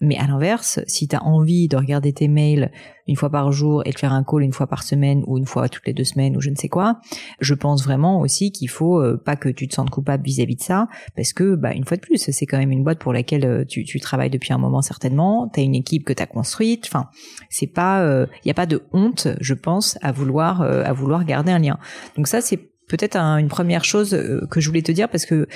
Mais 0.00 0.16
à 0.18 0.26
l'inverse 0.26 0.80
si 0.86 1.08
tu 1.08 1.16
as 1.16 1.22
envie 1.24 1.68
de 1.68 1.76
regarder 1.76 2.12
tes 2.12 2.28
mails 2.28 2.70
une 3.06 3.16
fois 3.16 3.30
par 3.30 3.50
jour 3.52 3.82
et 3.86 3.90
de 3.90 3.98
faire 3.98 4.12
un 4.12 4.24
call 4.24 4.42
une 4.42 4.52
fois 4.52 4.66
par 4.66 4.82
semaine 4.82 5.22
ou 5.26 5.38
une 5.38 5.46
fois 5.46 5.68
toutes 5.68 5.86
les 5.86 5.92
deux 5.92 6.04
semaines 6.04 6.36
ou 6.36 6.40
je 6.40 6.50
ne 6.50 6.54
sais 6.54 6.68
quoi. 6.68 7.00
Je 7.40 7.54
pense 7.54 7.84
vraiment 7.84 8.20
aussi 8.20 8.52
qu'il 8.52 8.68
faut 8.68 9.00
euh, 9.00 9.20
pas 9.22 9.36
que 9.36 9.48
tu 9.48 9.68
te 9.68 9.74
sentes 9.74 9.90
coupable 9.90 10.24
vis-à-vis 10.24 10.56
de 10.56 10.62
ça 10.62 10.88
parce 11.16 11.32
que 11.32 11.54
bah 11.54 11.72
une 11.74 11.84
fois 11.84 11.96
de 11.96 12.02
plus, 12.02 12.18
c'est 12.18 12.46
quand 12.46 12.58
même 12.58 12.72
une 12.72 12.84
boîte 12.84 12.98
pour 12.98 13.12
laquelle 13.12 13.44
euh, 13.44 13.64
tu, 13.64 13.84
tu 13.84 14.00
travailles 14.00 14.30
depuis 14.30 14.52
un 14.52 14.58
moment 14.58 14.82
certainement, 14.82 15.50
tu 15.52 15.60
as 15.60 15.62
une 15.62 15.74
équipe 15.74 16.04
que 16.04 16.12
tu 16.12 16.22
as 16.22 16.26
construite, 16.26 16.84
enfin, 16.86 17.08
c'est 17.50 17.66
pas 17.66 18.02
il 18.02 18.08
euh, 18.08 18.26
y 18.44 18.50
a 18.50 18.54
pas 18.54 18.66
de 18.66 18.82
honte, 18.92 19.28
je 19.40 19.54
pense, 19.54 19.98
à 20.02 20.12
vouloir 20.12 20.62
à 20.62 20.92
vouloir 20.92 21.24
garder 21.24 21.52
un 21.52 21.58
lien. 21.58 21.78
Donc 22.16 22.26
ça 22.26 22.40
c'est 22.40 22.71
peut-être 22.88 23.16
une 23.16 23.48
première 23.48 23.84
chose 23.84 24.14
euh, 24.14 24.46
que 24.50 24.60
je 24.60 24.68
voulais 24.68 24.82
te 24.82 24.92
dire 24.92 25.08
parce 25.08 25.24
que 25.24 25.46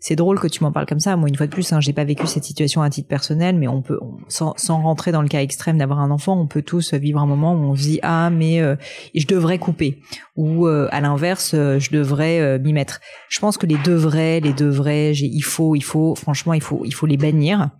c'est 0.00 0.16
drôle 0.16 0.38
que 0.38 0.48
tu 0.48 0.62
m'en 0.62 0.72
parles 0.72 0.86
comme 0.86 1.00
ça. 1.00 1.16
Moi, 1.16 1.28
une 1.28 1.36
fois 1.36 1.46
de 1.46 1.52
plus, 1.52 1.72
hein, 1.72 1.80
j'ai 1.80 1.92
pas 1.92 2.04
vécu 2.04 2.26
cette 2.26 2.44
situation 2.44 2.82
à 2.82 2.90
titre 2.90 3.08
personnel, 3.08 3.56
mais 3.56 3.68
on 3.68 3.82
peut, 3.82 3.98
sans, 4.28 4.54
rentrer 4.68 5.12
dans 5.12 5.22
le 5.22 5.28
cas 5.28 5.40
extrême 5.40 5.78
d'avoir 5.78 6.00
un 6.00 6.10
enfant, 6.10 6.38
on 6.38 6.46
peut 6.46 6.62
tous 6.62 6.94
vivre 6.94 7.20
un 7.20 7.26
moment 7.26 7.54
où 7.54 7.58
on 7.58 7.76
se 7.76 7.82
dit 7.82 8.00
ah 8.02 8.30
mais 8.30 8.60
euh, 8.60 8.76
je 9.14 9.26
devrais 9.26 9.58
couper 9.58 10.00
ou 10.36 10.66
euh, 10.66 10.88
à 10.90 11.00
l'inverse 11.00 11.52
je 11.52 11.90
devrais 11.90 12.58
m'y 12.58 12.72
mettre. 12.72 13.00
Je 13.28 13.38
pense 13.38 13.56
que 13.56 13.66
les 13.66 13.78
devrais, 13.78 14.40
les 14.40 14.52
devrais, 14.52 15.12
il 15.12 15.42
faut, 15.42 15.74
il 15.74 15.84
faut, 15.84 16.14
franchement, 16.14 16.54
il 16.54 16.62
faut, 16.62 16.82
il 16.84 16.92
faut 16.92 17.06
les 17.06 17.16
bannir 17.16 17.70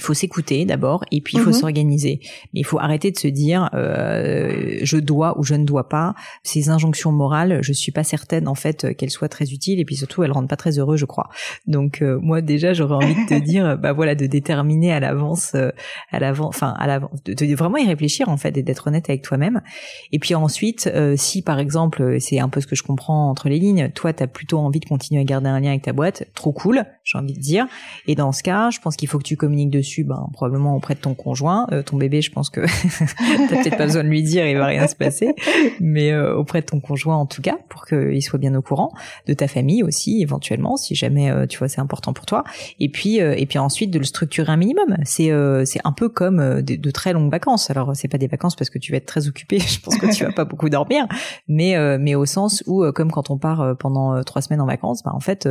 il 0.00 0.02
faut 0.02 0.14
s'écouter 0.14 0.64
d'abord 0.64 1.04
et 1.12 1.20
puis 1.20 1.36
il 1.36 1.40
faut 1.40 1.50
mhm. 1.50 1.56
s'organiser. 1.56 2.20
Mais 2.54 2.60
il 2.60 2.64
faut 2.64 2.78
arrêter 2.78 3.10
de 3.10 3.18
se 3.18 3.28
dire 3.28 3.68
euh, 3.74 4.78
je 4.82 4.96
dois 4.96 5.38
ou 5.38 5.42
je 5.42 5.54
ne 5.54 5.66
dois 5.66 5.90
pas. 5.90 6.14
Ces 6.42 6.70
injonctions 6.70 7.12
morales, 7.12 7.58
je 7.60 7.74
suis 7.74 7.92
pas 7.92 8.02
certaine 8.02 8.48
en 8.48 8.54
fait 8.54 8.96
qu'elles 8.96 9.10
soient 9.10 9.28
très 9.28 9.52
utiles 9.52 9.78
et 9.78 9.84
puis 9.84 9.96
surtout 9.96 10.22
elles 10.22 10.32
rendent 10.32 10.48
pas 10.48 10.56
très 10.56 10.78
heureux, 10.78 10.96
je 10.96 11.04
crois. 11.04 11.28
Donc 11.66 12.00
euh, 12.00 12.18
moi 12.22 12.40
déjà 12.40 12.72
j'aurais 12.72 12.94
envie 12.94 13.14
de 13.14 13.28
te 13.28 13.34
dire 13.44 13.76
bah 13.76 13.92
voilà 13.92 14.14
de 14.14 14.24
déterminer 14.24 14.90
à 14.90 15.00
l'avance, 15.00 15.52
euh, 15.54 15.68
à 16.10 16.18
l'avant, 16.18 16.48
enfin 16.48 16.74
à 16.78 16.86
l'avance, 16.86 17.22
de, 17.24 17.54
vraiment 17.54 17.76
y 17.76 17.86
réfléchir 17.86 18.30
en 18.30 18.38
fait 18.38 18.56
et 18.56 18.62
d'être 18.62 18.86
honnête 18.86 19.10
avec 19.10 19.20
toi-même. 19.20 19.60
Et 20.12 20.18
puis 20.18 20.34
ensuite 20.34 20.90
si 21.16 21.42
par 21.42 21.58
exemple 21.58 22.18
c'est 22.20 22.38
un 22.38 22.48
peu 22.48 22.62
ce 22.62 22.66
que 22.66 22.74
je 22.74 22.82
comprends 22.82 23.28
entre 23.28 23.50
les 23.50 23.58
lignes, 23.58 23.90
toi 23.94 24.14
tu 24.14 24.22
as 24.22 24.26
plutôt 24.26 24.60
envie 24.60 24.80
de 24.80 24.86
continuer 24.86 25.20
à 25.20 25.24
garder 25.24 25.50
un 25.50 25.60
lien 25.60 25.70
avec 25.70 25.82
ta 25.82 25.92
boîte, 25.92 26.24
trop 26.34 26.52
cool, 26.52 26.86
j'ai 27.04 27.18
envie 27.18 27.34
de 27.34 27.40
dire. 27.40 27.66
Et 28.06 28.14
dans 28.14 28.32
ce 28.32 28.42
cas, 28.42 28.70
je 28.70 28.80
pense 28.80 28.96
qu'il 28.96 29.08
faut 29.08 29.18
que 29.18 29.24
tu 29.24 29.36
communiques 29.36 29.70
dessus 29.70 29.89
ben, 29.98 30.28
probablement 30.32 30.76
auprès 30.76 30.94
de 30.94 31.00
ton 31.00 31.14
conjoint. 31.14 31.66
Euh, 31.72 31.82
ton 31.82 31.96
bébé, 31.96 32.22
je 32.22 32.30
pense 32.30 32.50
que 32.50 32.60
t'as 33.48 33.62
peut-être 33.62 33.76
pas 33.76 33.86
besoin 33.86 34.04
de 34.04 34.08
lui 34.08 34.22
dire, 34.22 34.46
il 34.46 34.56
va 34.56 34.66
rien 34.66 34.86
se 34.86 34.96
passer, 34.96 35.34
mais 35.80 36.12
euh, 36.12 36.36
auprès 36.36 36.60
de 36.60 36.66
ton 36.66 36.80
conjoint 36.80 37.16
en 37.16 37.26
tout 37.26 37.42
cas, 37.42 37.58
pour 37.68 37.86
qu'il 37.86 38.22
soit 38.22 38.38
bien 38.38 38.54
au 38.54 38.62
courant, 38.62 38.92
de 39.26 39.34
ta 39.34 39.48
famille 39.48 39.82
aussi 39.82 40.22
éventuellement, 40.22 40.76
si 40.76 40.94
jamais 40.94 41.30
tu 41.48 41.58
vois 41.58 41.68
c'est 41.68 41.80
important 41.80 42.12
pour 42.12 42.26
toi. 42.26 42.44
Et 42.78 42.88
puis 42.88 43.16
et 43.16 43.46
puis 43.46 43.58
ensuite 43.58 43.90
de 43.90 43.98
le 43.98 44.04
structurer 44.04 44.52
un 44.52 44.56
minimum. 44.56 44.96
C'est 45.04 45.30
c'est 45.64 45.80
un 45.84 45.92
peu 45.92 46.08
comme 46.08 46.62
de, 46.62 46.90
très 46.90 47.12
longues 47.12 47.30
vacances. 47.30 47.70
Alors 47.70 47.94
c'est 47.94 48.08
pas 48.08 48.18
des 48.18 48.26
vacances 48.26 48.56
parce 48.56 48.70
que 48.70 48.78
tu 48.78 48.92
vas 48.92 48.98
être 48.98 49.06
très 49.06 49.28
occupé. 49.28 49.58
Je 49.60 49.80
pense 49.80 49.96
que 49.96 50.14
tu 50.14 50.24
vas 50.24 50.32
pas 50.32 50.44
beaucoup 50.44 50.68
dormir, 50.68 51.06
mais 51.48 51.76
mais 51.98 52.14
au 52.14 52.26
sens 52.26 52.62
où 52.66 52.84
comme 52.92 53.10
quand 53.10 53.30
on 53.30 53.38
part 53.38 53.76
pendant 53.78 54.22
trois 54.24 54.42
semaines 54.42 54.60
en 54.60 54.66
vacances, 54.66 55.02
bah, 55.02 55.12
en 55.14 55.20
fait 55.20 55.48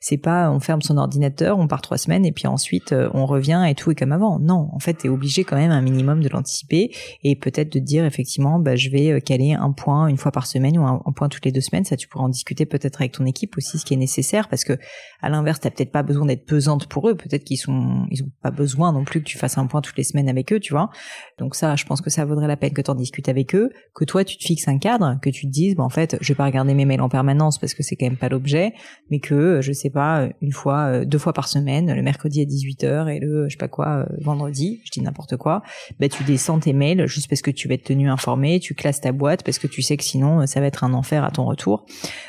c'est 0.00 0.18
pas 0.18 0.50
on 0.50 0.60
ferme 0.60 0.82
son 0.82 0.96
ordinateur, 0.96 1.58
on 1.58 1.66
part 1.66 1.82
trois 1.82 1.98
semaines 1.98 2.24
et 2.24 2.32
puis 2.32 2.46
ensuite 2.46 2.92
euh, 2.92 3.08
on 3.14 3.26
revient 3.26 3.64
et 3.68 3.74
tout 3.76 3.90
est 3.90 3.94
comme 3.94 4.12
avant. 4.12 4.38
Non, 4.38 4.68
en 4.72 4.78
fait, 4.78 4.94
tu 4.94 5.06
es 5.06 5.10
obligé 5.10 5.44
quand 5.44 5.56
même 5.56 5.70
un 5.70 5.82
minimum 5.82 6.22
de 6.22 6.28
l'anticiper 6.28 6.90
et 7.22 7.36
peut-être 7.36 7.72
de 7.72 7.78
dire 7.78 8.04
effectivement, 8.04 8.58
bah, 8.58 8.76
je 8.76 8.90
vais 8.90 9.12
euh, 9.12 9.20
caler 9.20 9.52
un 9.52 9.72
point 9.72 10.08
une 10.08 10.16
fois 10.16 10.32
par 10.32 10.46
semaine 10.46 10.78
ou 10.78 10.84
un, 10.84 11.00
point 11.14 11.28
toutes 11.28 11.44
les 11.44 11.52
deux 11.52 11.60
semaines. 11.60 11.84
Ça, 11.84 11.96
tu 11.96 12.08
pourras 12.08 12.24
en 12.24 12.28
discuter 12.28 12.66
peut-être 12.66 13.00
avec 13.00 13.12
ton 13.12 13.24
équipe 13.24 13.56
aussi, 13.56 13.78
ce 13.78 13.84
qui 13.84 13.94
est 13.94 13.98
nécessaire 13.98 14.48
parce 14.48 14.64
que 14.64 14.78
à 15.20 15.28
l'inverse, 15.28 15.60
t'as 15.60 15.70
peut-être 15.70 15.92
pas 15.92 16.02
besoin 16.02 16.26
d'être 16.26 16.44
pesante 16.44 16.88
pour 16.88 17.08
eux. 17.08 17.14
Peut-être 17.14 17.44
qu'ils 17.44 17.58
sont, 17.58 18.06
ils 18.10 18.22
ont 18.22 18.30
pas 18.42 18.50
besoin 18.50 18.92
non 18.92 19.04
plus 19.04 19.20
que 19.20 19.26
tu 19.26 19.38
fasses 19.38 19.58
un 19.58 19.66
point 19.66 19.80
toutes 19.80 19.96
les 19.96 20.04
semaines 20.04 20.28
avec 20.28 20.52
eux, 20.52 20.60
tu 20.60 20.72
vois. 20.72 20.90
Donc 21.38 21.54
ça, 21.54 21.76
je 21.76 21.84
pense 21.84 22.00
que 22.00 22.10
ça 22.10 22.24
vaudrait 22.24 22.48
la 22.48 22.56
peine 22.56 22.72
que 22.72 22.82
tu 22.82 22.90
en 22.90 22.94
discutes 22.94 23.28
avec 23.28 23.54
eux, 23.54 23.70
que 23.94 24.04
toi 24.04 24.24
tu 24.24 24.36
te 24.36 24.44
fixes 24.44 24.68
un 24.68 24.78
cadre, 24.78 25.18
que 25.22 25.30
tu 25.30 25.46
te 25.46 25.52
dises, 25.52 25.76
bah, 25.76 25.84
en 25.84 25.90
fait, 25.90 26.16
je 26.20 26.32
vais 26.32 26.36
pas 26.36 26.46
regarder 26.46 26.74
mes 26.74 26.84
mails 26.84 27.00
en 27.00 27.08
permanence 27.08 27.58
parce 27.58 27.74
que 27.74 27.82
c'est 27.82 27.96
quand 27.96 28.06
même 28.06 28.16
pas 28.16 28.28
l'objet, 28.28 28.72
mais 29.10 29.20
que 29.20 29.60
je 29.60 29.72
sais 29.72 29.90
pas, 29.90 30.28
une 30.40 30.52
fois, 30.52 31.04
deux 31.04 31.18
fois 31.18 31.32
par 31.32 31.48
semaine, 31.48 31.92
le 31.92 32.02
mercredi 32.02 32.40
à 32.40 32.44
18h 32.44 33.08
et 33.08 33.20
le 33.20 33.46
je 33.48 33.50
sais 33.50 33.58
pas 33.58 33.65
quoi 33.68 33.88
euh, 33.88 34.16
vendredi, 34.20 34.80
je 34.84 34.90
dis 34.90 35.00
n'importe 35.00 35.36
quoi, 35.36 35.62
bah 35.98 36.08
tu 36.08 36.24
descends 36.24 36.58
tes 36.58 36.72
mails 36.72 37.06
juste 37.06 37.28
parce 37.28 37.42
que 37.42 37.50
tu 37.50 37.68
vas 37.68 37.74
être 37.74 37.84
tenu 37.84 38.08
informé, 38.08 38.60
tu 38.60 38.74
classes 38.74 39.00
ta 39.00 39.12
boîte 39.12 39.42
parce 39.42 39.58
que 39.58 39.66
tu 39.66 39.82
sais 39.82 39.96
que 39.96 40.04
sinon 40.04 40.40
euh, 40.40 40.46
ça 40.46 40.60
va 40.60 40.66
être 40.66 40.84
un 40.84 40.92
enfer 40.94 41.24
à 41.24 41.30
ton 41.30 41.44
retour. 41.44 41.86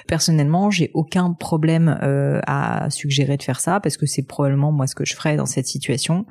Personnellement, 0.07 0.71
j'ai 0.71 0.91
aucun 0.93 1.33
problème 1.33 1.99
euh, 2.01 2.39
à 2.47 2.89
suggérer 2.89 3.37
de 3.37 3.43
faire 3.43 3.59
ça 3.59 3.79
parce 3.79 3.97
que 3.97 4.05
c'est 4.05 4.23
probablement 4.23 4.71
moi 4.71 4.87
ce 4.87 4.95
que 4.95 5.05
je 5.05 5.15
ferais 5.15 5.35
dans 5.35 5.45
cette 5.45 5.67
situation. 5.67 6.25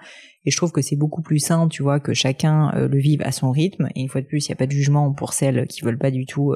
Et 0.45 0.51
je 0.53 0.57
trouve 0.57 0.71
que 0.71 0.81
c'est 0.81 0.97
beaucoup 0.97 1.23
plus 1.23 1.41
simple, 1.41 1.73
tu 1.73 1.83
vois, 1.83 1.99
que 1.99 2.15
chacun 2.15 2.71
le 2.73 2.99
vive 2.99 3.21
à 3.23 3.33
son 3.33 3.51
rythme. 3.51 3.89
Et 3.97 4.03
une 4.03 4.09
fois 4.09 4.21
de 4.21 4.27
plus, 4.27 4.47
il 4.47 4.51
n'y 4.51 4.53
a 4.53 4.57
pas 4.57 4.69
de 4.69 4.71
jugement 4.71 5.13
pour 5.13 5.33
celles 5.33 5.67
qui 5.67 5.81
veulent 5.81 5.99
pas 5.99 6.13
du 6.13 6.25
tout 6.25 6.55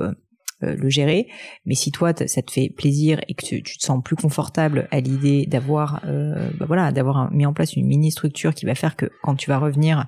le 0.62 0.88
gérer. 0.88 1.26
Mais 1.66 1.74
si 1.74 1.90
toi 1.90 2.12
ça 2.26 2.42
te 2.42 2.50
fait 2.50 2.68
plaisir 2.68 3.20
et 3.28 3.34
que 3.34 3.44
tu, 3.44 3.62
te 3.62 3.84
sens 3.84 4.02
plus 4.02 4.16
confortable 4.16 4.88
à 4.90 5.00
l'idée 5.00 5.46
d'avoir, 5.46 6.00
euh, 6.06 6.50
bah 6.58 6.66
voilà, 6.66 6.92
d'avoir 6.92 7.32
mis 7.32 7.46
en 7.46 7.52
place 7.52 7.76
une 7.76 7.86
mini 7.86 8.10
structure 8.10 8.54
qui 8.54 8.66
va 8.66 8.74
faire 8.74 8.96
que 8.96 9.06
quand 9.22 9.36
tu 9.36 9.48
vas 9.48 9.58
revenir, 9.58 10.06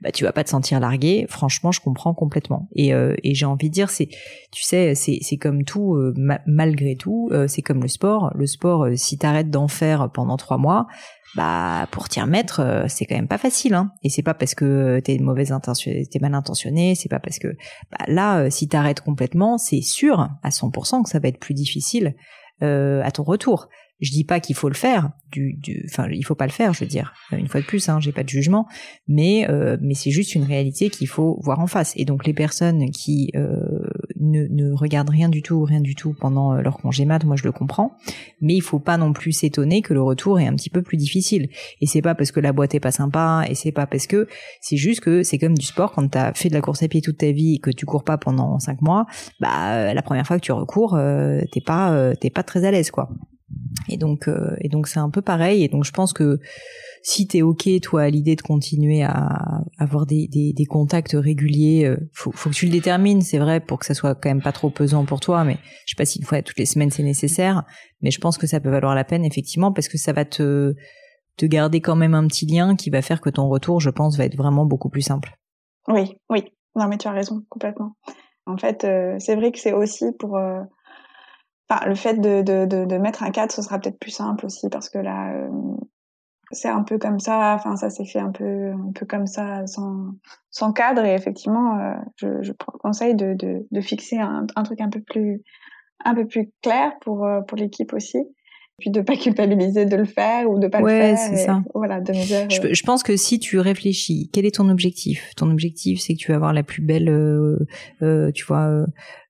bah 0.00 0.10
tu 0.10 0.24
vas 0.24 0.32
pas 0.32 0.44
te 0.44 0.50
sentir 0.50 0.80
largué. 0.80 1.26
Franchement, 1.28 1.72
je 1.72 1.80
comprends 1.80 2.14
complètement. 2.14 2.68
Et, 2.74 2.92
euh, 2.92 3.14
et 3.22 3.34
j'ai 3.34 3.46
envie 3.46 3.68
de 3.68 3.74
dire, 3.74 3.90
c'est, 3.90 4.08
tu 4.52 4.62
sais, 4.62 4.94
c'est 4.94 5.18
c'est 5.22 5.36
comme 5.36 5.64
tout, 5.64 5.96
malgré 6.46 6.96
tout, 6.96 7.30
c'est 7.46 7.62
comme 7.62 7.82
le 7.82 7.88
sport. 7.88 8.30
Le 8.34 8.46
sport, 8.46 8.88
si 8.96 9.18
t'arrêtes 9.18 9.50
d'en 9.50 9.68
faire 9.68 10.10
pendant 10.12 10.36
trois 10.36 10.58
mois, 10.58 10.86
bah 11.34 11.88
pour 11.90 12.08
t'y 12.08 12.20
remettre, 12.20 12.60
euh, 12.60 12.84
c'est 12.88 13.06
quand 13.06 13.16
même 13.16 13.28
pas 13.28 13.38
facile. 13.38 13.74
Hein. 13.74 13.92
Et 14.02 14.08
c'est 14.08 14.22
pas 14.22 14.34
parce 14.34 14.54
que 14.54 15.00
t'es 15.00 15.18
mauvaise 15.18 15.52
intention, 15.52 15.92
t'es 16.10 16.18
mal 16.20 16.34
intentionné, 16.34 16.94
c'est 16.94 17.08
pas 17.08 17.18
parce 17.18 17.38
que 17.38 17.48
bah, 17.90 18.04
là, 18.06 18.40
euh, 18.40 18.50
si 18.50 18.68
t'arrêtes 18.68 19.00
complètement, 19.00 19.58
c'est 19.58 19.82
sûr 19.82 20.28
à 20.42 20.50
100% 20.50 21.02
que 21.02 21.08
ça 21.08 21.18
va 21.18 21.28
être 21.28 21.40
plus 21.40 21.54
difficile 21.54 22.14
euh, 22.62 23.02
à 23.02 23.10
ton 23.10 23.24
retour. 23.24 23.68
Je 24.00 24.10
dis 24.10 24.24
pas 24.24 24.40
qu'il 24.40 24.56
faut 24.56 24.68
le 24.68 24.74
faire, 24.74 25.10
du, 25.30 25.54
du, 25.54 25.88
il 26.10 26.24
faut 26.24 26.34
pas 26.34 26.46
le 26.46 26.52
faire, 26.52 26.74
je 26.74 26.80
veux 26.80 26.86
dire. 26.86 27.14
Une 27.30 27.46
fois 27.46 27.60
de 27.60 27.66
plus, 27.66 27.88
hein, 27.88 28.00
j'ai 28.00 28.12
pas 28.12 28.24
de 28.24 28.28
jugement, 28.28 28.66
mais 29.06 29.46
c'est 29.94 30.10
juste 30.10 30.34
une 30.34 30.42
réalité 30.42 30.90
qu'il 30.90 31.06
faut 31.06 31.38
voir 31.42 31.60
en 31.60 31.68
face. 31.68 31.92
Et 31.96 32.04
donc 32.04 32.26
les 32.26 32.34
personnes 32.34 32.90
qui 32.90 33.30
ne, 34.30 34.46
ne 34.48 34.72
regardent 34.72 35.10
rien 35.10 35.28
du 35.28 35.42
tout, 35.42 35.62
rien 35.62 35.80
du 35.80 35.94
tout 35.94 36.14
pendant 36.18 36.54
euh, 36.54 36.60
leur 36.60 36.78
congé 36.78 37.04
mat, 37.04 37.24
moi 37.24 37.36
je 37.36 37.44
le 37.44 37.52
comprends, 37.52 37.96
mais 38.40 38.54
il 38.54 38.60
faut 38.62 38.78
pas 38.78 38.96
non 38.96 39.12
plus 39.12 39.32
s'étonner 39.32 39.82
que 39.82 39.94
le 39.94 40.02
retour 40.02 40.40
est 40.40 40.46
un 40.46 40.54
petit 40.54 40.70
peu 40.70 40.82
plus 40.82 40.96
difficile. 40.96 41.48
Et 41.80 41.86
c'est 41.86 42.02
pas 42.02 42.14
parce 42.14 42.32
que 42.32 42.40
la 42.40 42.52
boîte 42.52 42.74
est 42.74 42.80
pas 42.80 42.92
sympa, 42.92 43.44
et 43.48 43.54
c'est 43.54 43.72
pas 43.72 43.86
parce 43.86 44.06
que 44.06 44.28
c'est 44.60 44.76
juste 44.76 45.00
que 45.00 45.22
c'est 45.22 45.38
comme 45.38 45.56
du 45.56 45.66
sport 45.66 45.92
quand 45.92 46.08
t'as 46.08 46.32
fait 46.34 46.48
de 46.48 46.54
la 46.54 46.60
course 46.60 46.82
à 46.82 46.88
pied 46.88 47.00
toute 47.00 47.18
ta 47.18 47.30
vie 47.30 47.54
et 47.54 47.58
que 47.58 47.70
tu 47.70 47.86
cours 47.86 48.04
pas 48.04 48.18
pendant 48.18 48.58
cinq 48.58 48.80
mois, 48.82 49.06
bah 49.40 49.92
la 49.94 50.02
première 50.02 50.26
fois 50.26 50.38
que 50.38 50.44
tu 50.44 50.52
recours, 50.52 50.98
t'es 51.52 51.60
pas 51.60 52.14
t'es 52.20 52.30
pas 52.30 52.42
très 52.42 52.64
à 52.64 52.70
l'aise 52.70 52.90
quoi. 52.90 53.08
Et 53.88 53.96
donc, 53.96 54.28
euh, 54.28 54.56
et 54.60 54.68
donc 54.68 54.88
c'est 54.88 55.00
un 55.00 55.10
peu 55.10 55.22
pareil. 55.22 55.62
Et 55.64 55.68
donc 55.68 55.84
je 55.84 55.92
pense 55.92 56.12
que 56.12 56.40
si 57.06 57.28
t'es 57.28 57.42
ok 57.42 57.68
toi 57.82 58.02
à 58.02 58.10
l'idée 58.10 58.34
de 58.34 58.40
continuer 58.40 59.02
à 59.02 59.60
avoir 59.78 60.06
des, 60.06 60.54
contacts 60.68 61.12
réguliers, 61.14 61.84
euh, 61.84 61.98
faut, 62.14 62.30
que 62.30 62.54
tu 62.54 62.64
le 62.64 62.72
détermines, 62.72 63.20
c'est 63.20 63.38
vrai, 63.38 63.60
pour 63.60 63.78
que 63.78 63.84
ça 63.84 63.92
soit 63.92 64.14
quand 64.14 64.30
même 64.30 64.42
pas 64.42 64.52
trop 64.52 64.70
pesant 64.70 65.04
pour 65.04 65.20
toi. 65.20 65.44
Mais 65.44 65.58
je 65.84 65.90
sais 65.90 65.98
pas 65.98 66.06
si 66.06 66.18
une 66.18 66.24
fois 66.24 66.40
toutes 66.40 66.58
les 66.58 66.64
semaines 66.64 66.90
c'est 66.90 67.02
nécessaire, 67.02 67.64
mais 68.00 68.10
je 68.10 68.18
pense 68.20 68.38
que 68.38 68.46
ça 68.46 68.58
peut 68.58 68.70
valoir 68.70 68.94
la 68.94 69.04
peine 69.04 69.24
effectivement 69.24 69.70
parce 69.70 69.88
que 69.88 69.98
ça 69.98 70.14
va 70.14 70.24
te 70.24 70.74
garder 71.42 71.82
quand 71.82 71.94
même 71.94 72.14
un 72.14 72.26
petit 72.26 72.46
lien 72.46 72.74
qui 72.74 72.88
va 72.88 73.02
faire 73.02 73.20
que 73.20 73.28
ton 73.28 73.48
retour, 73.50 73.80
je 73.80 73.90
pense, 73.90 74.16
va 74.16 74.24
être 74.24 74.36
vraiment 74.36 74.64
beaucoup 74.64 74.88
plus 74.88 75.02
simple. 75.02 75.36
Oui, 75.88 76.16
oui. 76.30 76.44
Non 76.74 76.88
mais 76.88 76.96
tu 76.96 77.06
as 77.06 77.12
raison 77.12 77.42
complètement. 77.50 77.92
En 78.46 78.56
fait, 78.56 78.84
euh, 78.84 79.16
c'est 79.18 79.36
vrai 79.36 79.52
que 79.52 79.58
c'est 79.58 79.74
aussi 79.74 80.06
pour 80.18 80.38
Enfin, 81.68 81.86
le 81.86 81.94
fait 81.94 82.20
de, 82.20 82.98
mettre 82.98 83.22
un 83.22 83.30
cadre, 83.30 83.52
ce 83.52 83.62
sera 83.62 83.78
peut-être 83.78 83.98
plus 83.98 84.10
simple 84.10 84.44
aussi 84.44 84.68
parce 84.68 84.90
que 84.90 84.98
là, 84.98 85.32
euh, 85.34 85.48
c'est 86.54 86.68
un 86.68 86.82
peu 86.82 86.98
comme 86.98 87.20
ça. 87.20 87.54
Enfin, 87.54 87.76
ça 87.76 87.90
s'est 87.90 88.04
fait 88.04 88.18
un 88.18 88.30
peu, 88.30 88.72
un 88.72 88.92
peu 88.94 89.06
comme 89.06 89.26
ça, 89.26 89.66
sans, 89.66 90.14
sans 90.50 90.72
cadre. 90.72 91.04
Et 91.04 91.14
effectivement, 91.14 91.78
euh, 91.78 91.94
je, 92.16 92.42
je 92.42 92.52
conseille 92.80 93.14
de, 93.14 93.34
de, 93.34 93.66
de 93.70 93.80
fixer 93.80 94.18
un, 94.18 94.46
un, 94.56 94.62
truc 94.62 94.80
un 94.80 94.88
peu 94.88 95.00
plus, 95.00 95.42
un 96.04 96.14
peu 96.14 96.26
plus 96.26 96.50
clair 96.62 96.92
pour, 97.00 97.26
euh, 97.26 97.40
pour 97.42 97.58
l'équipe 97.58 97.92
aussi 97.92 98.26
puis 98.78 98.90
de 98.90 99.00
pas 99.00 99.16
culpabiliser 99.16 99.86
de 99.86 99.96
le 99.96 100.04
faire 100.04 100.50
ou 100.50 100.58
de 100.58 100.66
pas 100.66 100.80
le 100.80 100.88
faire. 100.88 101.16
c'est 101.16 101.36
ça. 101.36 101.62
Voilà, 101.74 102.00
de 102.00 102.12
me 102.12 102.26
dire. 102.26 102.48
Je, 102.50 102.74
je, 102.74 102.82
pense 102.82 103.02
que 103.02 103.16
si 103.16 103.38
tu 103.38 103.58
réfléchis, 103.58 104.30
quel 104.32 104.44
est 104.46 104.56
ton 104.56 104.68
objectif? 104.68 105.32
Ton 105.36 105.50
objectif, 105.50 106.00
c'est 106.00 106.14
que 106.14 106.18
tu 106.18 106.32
vas 106.32 106.36
avoir 106.36 106.52
la 106.52 106.62
plus 106.62 106.82
belle, 106.82 107.08
euh, 107.08 107.56
euh, 108.02 108.32
tu 108.32 108.44
vois, 108.44 108.66
euh, 108.66 108.86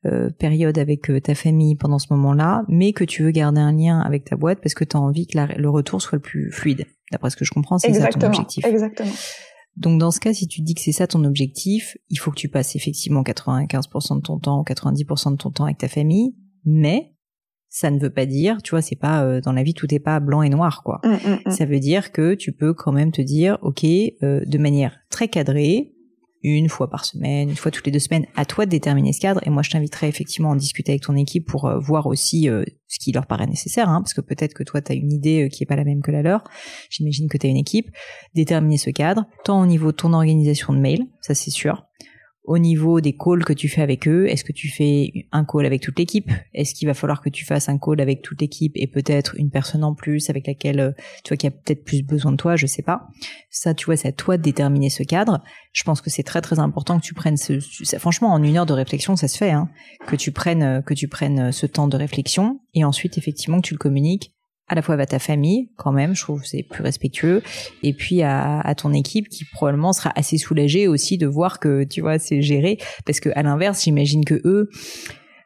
euh 0.07 0.31
période 0.31 0.79
avec 0.79 1.11
euh, 1.11 1.21
ta 1.21 1.35
famille 1.35 1.77
pendant 1.77 1.99
ce 1.99 2.07
moment-là, 2.11 2.65
mais 2.69 2.93
que 2.93 3.05
tu 3.05 3.23
veux 3.23 3.33
garder 3.33 3.61
un 3.61 3.73
lien 3.73 4.01
avec 4.01 4.25
ta 4.25 4.37
boîte 4.37 4.61
parce 4.63 4.75
que 4.75 4.85
tu 4.85 4.97
as 4.97 5.01
envie 5.01 5.27
que 5.27 5.37
la, 5.37 5.47
le 5.47 5.69
retour 5.69 6.01
soit 6.01 6.17
le 6.17 6.23
plus 6.23 6.51
fluide. 6.51 6.87
D'après 7.13 7.31
ce 7.31 7.37
que 7.37 7.45
je 7.45 7.51
comprends, 7.51 7.79
c'est 7.79 7.93
ça 7.93 8.09
ton 8.09 8.27
objectif. 8.27 8.65
Exactement. 8.65 9.13
Donc 9.77 9.99
dans 9.99 10.11
ce 10.11 10.21
cas, 10.21 10.33
si 10.33 10.47
tu 10.47 10.63
dis 10.63 10.75
que 10.75 10.81
c'est 10.81 10.93
ça 10.93 11.07
ton 11.07 11.25
objectif, 11.25 11.97
il 12.09 12.19
faut 12.19 12.31
que 12.31 12.37
tu 12.37 12.49
passes 12.49 12.77
effectivement 12.77 13.23
95% 13.23 14.17
de 14.17 14.21
ton 14.21 14.39
temps 14.39 14.61
ou 14.61 14.63
90% 14.63 15.33
de 15.33 15.37
ton 15.37 15.51
temps 15.51 15.65
avec 15.65 15.79
ta 15.79 15.89
famille, 15.89 16.37
mais 16.65 17.15
ça 17.69 17.91
ne 17.91 17.99
veut 17.99 18.11
pas 18.11 18.25
dire, 18.25 18.63
tu 18.63 18.71
vois, 18.71 18.83
c'est 18.83 18.95
pas 18.95 19.25
euh, 19.25 19.41
dans 19.41 19.53
la 19.53 19.65
vie 19.65 19.75
tout 19.75 19.93
est 19.93 19.99
pas 19.99 20.21
blanc 20.21 20.43
et 20.43 20.49
noir 20.49 20.85
quoi. 20.85 21.01
Mmh, 21.03 21.09
mmh, 21.09 21.39
mmh. 21.47 21.51
Ça 21.51 21.65
veut 21.65 21.81
dire 21.81 22.13
que 22.13 22.35
tu 22.35 22.53
peux 22.53 22.73
quand 22.73 22.93
même 22.93 23.11
te 23.11 23.21
dire, 23.21 23.59
ok, 23.63 23.85
euh, 23.85 24.41
de 24.47 24.59
manière 24.59 24.97
très 25.11 25.27
cadrée, 25.27 25.93
une 26.45 26.69
fois 26.69 26.89
par 26.91 27.05
semaine, 27.05 27.51
une 27.51 27.57
fois 27.57 27.71
toutes 27.71 27.87
les 27.87 27.93
deux 27.93 27.99
semaines, 27.99 28.27
à 28.37 28.45
toi 28.45 28.67
de 28.67 28.71
déterminer 28.71 29.13
ce 29.13 29.21
cadre. 29.21 29.41
Et 29.45 29.51
moi, 29.51 29.63
je 29.63 29.71
t'inviterai 29.71 30.09
effectivement 30.09 30.51
à 30.51 30.53
en 30.53 30.57
discuter 30.57 30.93
avec 30.93 31.03
ton 31.03 31.17
équipe 31.17 31.47
pour 31.47 31.67
euh, 31.67 31.79
voir 31.79 32.07
aussi 32.07 32.49
ce 32.87 32.99
qui 32.99 33.13
leur 33.13 33.27
paraît 33.27 33.47
nécessaire, 33.47 33.89
hein, 33.89 34.01
parce 34.03 34.15
que 34.15 34.21
peut-être 34.21 34.55
que 34.55 34.63
toi, 34.63 34.81
tu 34.81 34.93
as 34.93 34.95
une 34.95 35.13
idée 35.13 35.49
qui 35.51 35.63
est 35.65 35.67
pas 35.67 35.77
la 35.77 35.85
même 35.85 36.03
que 36.03 36.11
la 36.11 36.23
leur. 36.23 36.45
J'imagine 36.91 37.29
que 37.29 37.39
tu 37.39 37.47
as 37.47 37.51
une 37.51 37.57
équipe. 37.57 37.91
Déterminer 38.35 38.79
ce 38.79 38.91
cadre, 38.91 39.27
tant 39.45 39.61
au 39.61 39.67
niveau 39.67 39.91
de 39.91 39.97
ton 39.97 40.13
organisation 40.13 40.73
de 40.73 40.79
mail, 40.79 41.07
ça 41.21 41.35
c'est 41.35 41.51
sûr, 41.51 41.85
au 42.45 42.59
niveau 42.59 43.01
des 43.01 43.17
calls 43.17 43.43
que 43.43 43.55
tu 43.55 43.69
fais 43.69 43.81
avec 43.81 44.07
eux, 44.07 44.29
est-ce 44.29 44.45
que 44.45 44.53
tu 44.53 44.69
fais 44.69 45.27
un 45.33 45.47
call 45.47 45.65
avec 45.65 45.81
toute 45.81 45.99
l'équipe? 45.99 46.31
Est-ce 46.53 46.75
qu'il 46.75 46.87
va 46.87 46.93
falloir 46.93 47.23
que 47.23 47.31
tu 47.31 47.45
fasses 47.45 47.71
un 47.71 47.79
call 47.79 48.03
avec 48.03 48.21
toute 48.21 48.41
l'équipe 48.41 48.73
et 48.75 48.87
peut-être 48.87 49.35
une 49.37 49.51
personne 49.51 49.83
en 49.83 49.95
plus 49.95 50.29
avec 50.29 50.47
laquelle 50.47 50.81
euh, 50.81 50.93
tu 51.25 51.31
vois 51.31 51.39
qu'il 51.39 51.51
y 51.51 51.53
a 51.53 51.57
peut-être 51.57 51.85
plus 51.85 52.03
besoin 52.03 52.33
de 52.33 52.37
toi, 52.37 52.57
je 52.57 52.67
sais 52.67 52.83
pas. 52.83 53.09
Ça, 53.51 53.73
tu 53.73 53.87
vois, 53.87 53.97
c'est 53.97 54.09
à 54.09 54.13
toi 54.13 54.37
de 54.37 54.43
déterminer 54.43 54.91
ce 54.91 55.03
cadre. 55.03 55.43
Je 55.73 55.85
pense 55.85 56.03
que 56.03 56.11
c'est 56.11 56.23
très 56.23 56.43
très 56.43 56.59
important 56.59 57.01
que 57.01 57.05
tu 57.05 57.15
prennes 57.15 57.39
ce, 57.39 57.59
franchement 57.99 58.33
en 58.33 58.43
une 58.43 58.59
heure 58.59 58.67
de 58.67 58.75
réflexion, 58.75 59.17
ça 59.17 59.27
se 59.27 59.39
fait, 59.39 59.51
hein, 59.51 59.71
que 60.07 60.17
tu 60.17 60.31
prennes 60.31 60.63
euh, 60.63 60.83
que 60.83 60.93
tu 60.93 61.09
prennes 61.09 61.51
ce 61.51 61.65
temps 61.65 61.89
de 61.89 61.97
réflexion 61.97 62.61
et 62.75 62.85
ensuite 62.85 63.17
effectivement 63.17 63.61
que 63.63 63.69
tu 63.69 63.75
le 63.75 63.79
communiques 63.79 64.35
à 64.69 64.75
la 64.75 64.83
fois 64.83 64.95
à 64.99 65.07
ta 65.07 65.19
famille, 65.19 65.69
quand 65.77 65.93
même, 65.93 66.15
je 66.15 66.23
trouve 66.23 66.45
c'est 66.45 66.63
plus 66.63 66.83
respectueux, 66.83 67.43
et 67.83 67.93
puis 67.93 68.23
à, 68.23 68.61
à, 68.61 68.75
ton 68.75 68.93
équipe 68.93 69.29
qui 69.29 69.45
probablement 69.45 69.93
sera 69.93 70.13
assez 70.17 70.39
soulagée 70.39 70.89
aussi 70.89 71.19
de 71.19 71.27
voir 71.27 71.61
que 71.61 71.85
tu 71.85 72.01
vois 72.01 72.19
c'est 72.19 72.43
géré, 72.43 72.79
parce 73.05 73.21
que 73.21 73.29
à 73.35 73.43
l'inverse, 73.43 73.85
j'imagine 73.85 74.25
que 74.25 74.41
eux, 74.45 74.71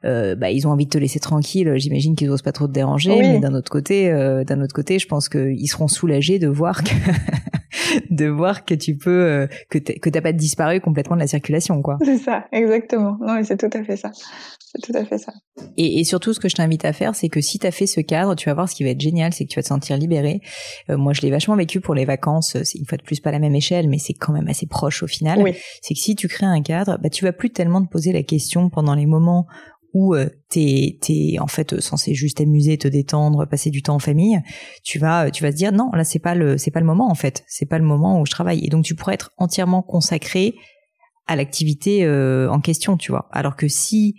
euh, 0.04 0.36
bah, 0.36 0.50
ils 0.50 0.66
ont 0.66 0.70
envie 0.70 0.84
de 0.84 0.90
te 0.90 0.98
laisser 0.98 1.18
tranquille. 1.18 1.72
J'imagine 1.76 2.14
qu'ils 2.14 2.30
osent 2.30 2.42
pas 2.42 2.52
trop 2.52 2.66
te 2.66 2.72
déranger, 2.72 3.18
mais 3.18 3.40
d'un 3.40 3.54
autre 3.54 3.70
côté, 3.70 4.10
euh, 4.10 4.44
d'un 4.44 4.60
autre 4.62 4.74
côté, 4.74 4.98
je 4.98 5.08
pense 5.08 5.28
qu'ils 5.28 5.68
seront 5.68 5.88
soulagés 5.88 6.38
de 6.38 6.48
voir 6.48 6.84
que 6.84 6.90
de 8.10 8.26
voir 8.26 8.64
que 8.64 8.74
tu 8.74 8.96
peux 8.96 9.10
euh, 9.10 9.46
que 9.70 9.78
que 9.78 10.10
t'as 10.10 10.20
pas 10.20 10.32
disparu 10.32 10.80
complètement 10.80 11.16
de 11.16 11.20
la 11.20 11.26
circulation 11.26 11.80
quoi. 11.82 11.98
C'est 12.04 12.18
ça, 12.18 12.46
exactement. 12.52 13.16
Non, 13.20 13.34
mais 13.34 13.44
c'est 13.44 13.56
tout 13.56 13.70
à 13.72 13.84
fait 13.84 13.96
ça. 13.96 14.10
C'est 14.70 14.82
tout 14.82 14.96
à 14.96 15.04
fait 15.04 15.18
ça. 15.18 15.32
Et, 15.76 16.00
et 16.00 16.04
surtout, 16.04 16.34
ce 16.34 16.40
que 16.40 16.48
je 16.48 16.54
t'invite 16.54 16.84
à 16.84 16.92
faire, 16.92 17.14
c'est 17.14 17.28
que 17.28 17.40
si 17.40 17.58
tu 17.58 17.66
as 17.66 17.70
fait 17.70 17.86
ce 17.86 18.00
cadre, 18.00 18.34
tu 18.34 18.48
vas 18.48 18.54
voir 18.54 18.68
ce 18.68 18.74
qui 18.74 18.84
va 18.84 18.90
être 18.90 19.00
génial, 19.00 19.32
c'est 19.32 19.44
que 19.44 19.50
tu 19.50 19.58
vas 19.58 19.62
te 19.62 19.68
sentir 19.68 19.96
libéré. 19.96 20.40
Euh, 20.90 20.98
moi, 20.98 21.12
je 21.12 21.22
l'ai 21.22 21.30
vachement 21.30 21.56
vécu 21.56 21.80
pour 21.80 21.94
les 21.94 22.04
vacances. 22.04 22.56
C'est 22.64 22.78
une 22.78 22.84
fois 22.84 22.98
de 22.98 23.02
plus 23.02 23.20
pas 23.20 23.30
la 23.30 23.38
même 23.38 23.54
échelle, 23.54 23.88
mais 23.88 23.98
c'est 23.98 24.12
quand 24.12 24.32
même 24.32 24.48
assez 24.48 24.66
proche 24.66 25.02
au 25.02 25.06
final. 25.06 25.40
Oui. 25.42 25.54
C'est 25.80 25.94
que 25.94 26.00
si 26.00 26.14
tu 26.16 26.28
crées 26.28 26.46
un 26.46 26.62
cadre, 26.62 26.98
bah, 27.02 27.08
tu 27.08 27.24
vas 27.24 27.32
plus 27.32 27.50
tellement 27.50 27.82
te 27.82 27.88
poser 27.88 28.12
la 28.12 28.22
question 28.22 28.68
pendant 28.68 28.94
les 28.94 29.06
moments 29.06 29.46
où 29.94 30.14
euh, 30.14 30.28
t'es 30.50 30.98
es 31.08 31.38
en 31.38 31.46
fait 31.46 31.80
censé 31.80 32.14
juste 32.14 32.38
t'amuser, 32.38 32.78
te 32.78 32.88
détendre, 32.88 33.46
passer 33.46 33.70
du 33.70 33.82
temps 33.82 33.94
en 33.94 33.98
famille, 33.98 34.40
tu 34.84 34.98
vas 34.98 35.30
tu 35.30 35.42
vas 35.42 35.50
te 35.50 35.56
dire 35.56 35.72
non 35.72 35.90
là 35.92 36.04
c'est 36.04 36.18
pas 36.18 36.34
le 36.34 36.58
c'est 36.58 36.70
pas 36.70 36.80
le 36.80 36.86
moment 36.86 37.10
en 37.10 37.14
fait, 37.14 37.44
c'est 37.48 37.66
pas 37.66 37.78
le 37.78 37.84
moment 37.84 38.20
où 38.20 38.26
je 38.26 38.30
travaille 38.30 38.64
et 38.64 38.68
donc 38.68 38.84
tu 38.84 38.94
pourrais 38.94 39.14
être 39.14 39.32
entièrement 39.38 39.82
consacré 39.82 40.54
à 41.28 41.36
l'activité 41.36 42.04
euh, 42.04 42.50
en 42.50 42.60
question, 42.60 42.96
tu 42.96 43.12
vois. 43.12 43.28
Alors 43.32 43.54
que 43.54 43.68
si 43.68 44.16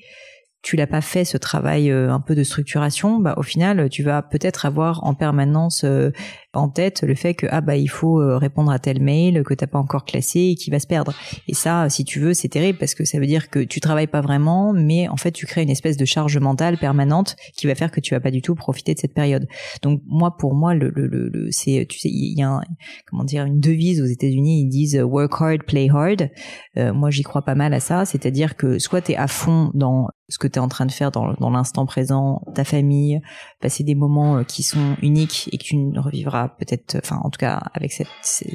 tu 0.61 0.75
l'as 0.75 0.87
pas 0.87 1.01
fait 1.01 1.23
ce 1.23 1.37
travail 1.37 1.89
euh, 1.89 2.11
un 2.11 2.19
peu 2.19 2.35
de 2.35 2.43
structuration, 2.43 3.19
bah 3.19 3.33
au 3.37 3.43
final 3.43 3.87
tu 3.89 4.03
vas 4.03 4.21
peut-être 4.21 4.65
avoir 4.65 5.03
en 5.05 5.13
permanence 5.13 5.85
euh, 5.85 6.11
en 6.53 6.67
tête 6.67 7.01
le 7.03 7.15
fait 7.15 7.33
que 7.33 7.47
ah 7.49 7.61
bah 7.61 7.77
il 7.77 7.87
faut 7.87 8.19
euh, 8.21 8.37
répondre 8.37 8.69
à 8.71 8.77
tel 8.77 9.01
mail 9.01 9.43
que 9.43 9.53
t'as 9.53 9.67
pas 9.67 9.79
encore 9.79 10.03
classé 10.03 10.39
et 10.39 10.55
qui 10.55 10.69
va 10.69 10.79
se 10.79 10.87
perdre. 10.87 11.13
Et 11.47 11.53
ça, 11.53 11.89
si 11.89 12.03
tu 12.03 12.19
veux, 12.19 12.33
c'est 12.33 12.49
terrible 12.49 12.77
parce 12.77 12.93
que 12.93 13.05
ça 13.05 13.19
veut 13.19 13.25
dire 13.25 13.49
que 13.49 13.59
tu 13.59 13.79
travailles 13.79 14.07
pas 14.07 14.19
vraiment, 14.19 14.73
mais 14.73 15.07
en 15.07 15.15
fait 15.15 15.31
tu 15.31 15.45
crées 15.45 15.63
une 15.63 15.69
espèce 15.69 15.95
de 15.95 16.05
charge 16.05 16.37
mentale 16.37 16.77
permanente 16.77 17.37
qui 17.55 17.67
va 17.67 17.75
faire 17.75 17.91
que 17.91 18.01
tu 18.01 18.13
vas 18.13 18.19
pas 18.19 18.31
du 18.31 18.41
tout 18.41 18.55
profiter 18.55 18.93
de 18.93 18.99
cette 18.99 19.13
période. 19.13 19.47
Donc 19.81 20.01
moi 20.05 20.35
pour 20.37 20.55
moi 20.55 20.73
le 20.73 20.91
le, 20.93 21.07
le, 21.07 21.47
c'est 21.51 21.85
tu 21.87 21.99
sais 21.99 22.09
il 22.09 22.37
y 22.37 22.43
a 22.43 22.49
un, 22.49 22.61
comment 23.09 23.23
dire 23.23 23.45
une 23.45 23.61
devise 23.61 24.01
aux 24.01 24.05
États-Unis 24.05 24.63
ils 24.63 24.69
disent 24.69 24.99
work 25.01 25.31
hard 25.39 25.63
play 25.63 25.87
hard. 25.89 26.29
moi 26.75 27.11
j'y 27.11 27.23
crois 27.23 27.43
pas 27.43 27.55
mal 27.55 27.73
à 27.73 27.79
ça, 27.79 28.03
c'est-à-dire 28.03 28.57
que 28.57 28.77
soit 28.77 29.01
tu 29.01 29.13
es 29.13 29.15
à 29.15 29.27
fond 29.27 29.71
dans 29.73 30.09
ce 30.29 30.37
que 30.37 30.47
tu 30.47 30.55
es 30.55 30.59
en 30.59 30.67
train 30.67 30.85
de 30.85 30.91
faire 30.91 31.11
dans, 31.11 31.33
dans 31.33 31.49
l'instant 31.49 31.85
présent, 31.85 32.41
ta 32.55 32.63
famille, 32.63 33.21
passer 33.59 33.83
des 33.83 33.95
moments 33.95 34.37
euh, 34.37 34.43
qui 34.43 34.63
sont 34.63 34.95
uniques 35.01 35.49
et 35.51 35.57
que 35.57 35.63
tu 35.63 35.77
ne 35.77 35.99
revivras 35.99 36.49
peut-être, 36.59 36.97
enfin 36.97 37.19
en 37.23 37.29
tout 37.29 37.39
cas 37.39 37.61
avec 37.73 37.91
cette 37.91 38.07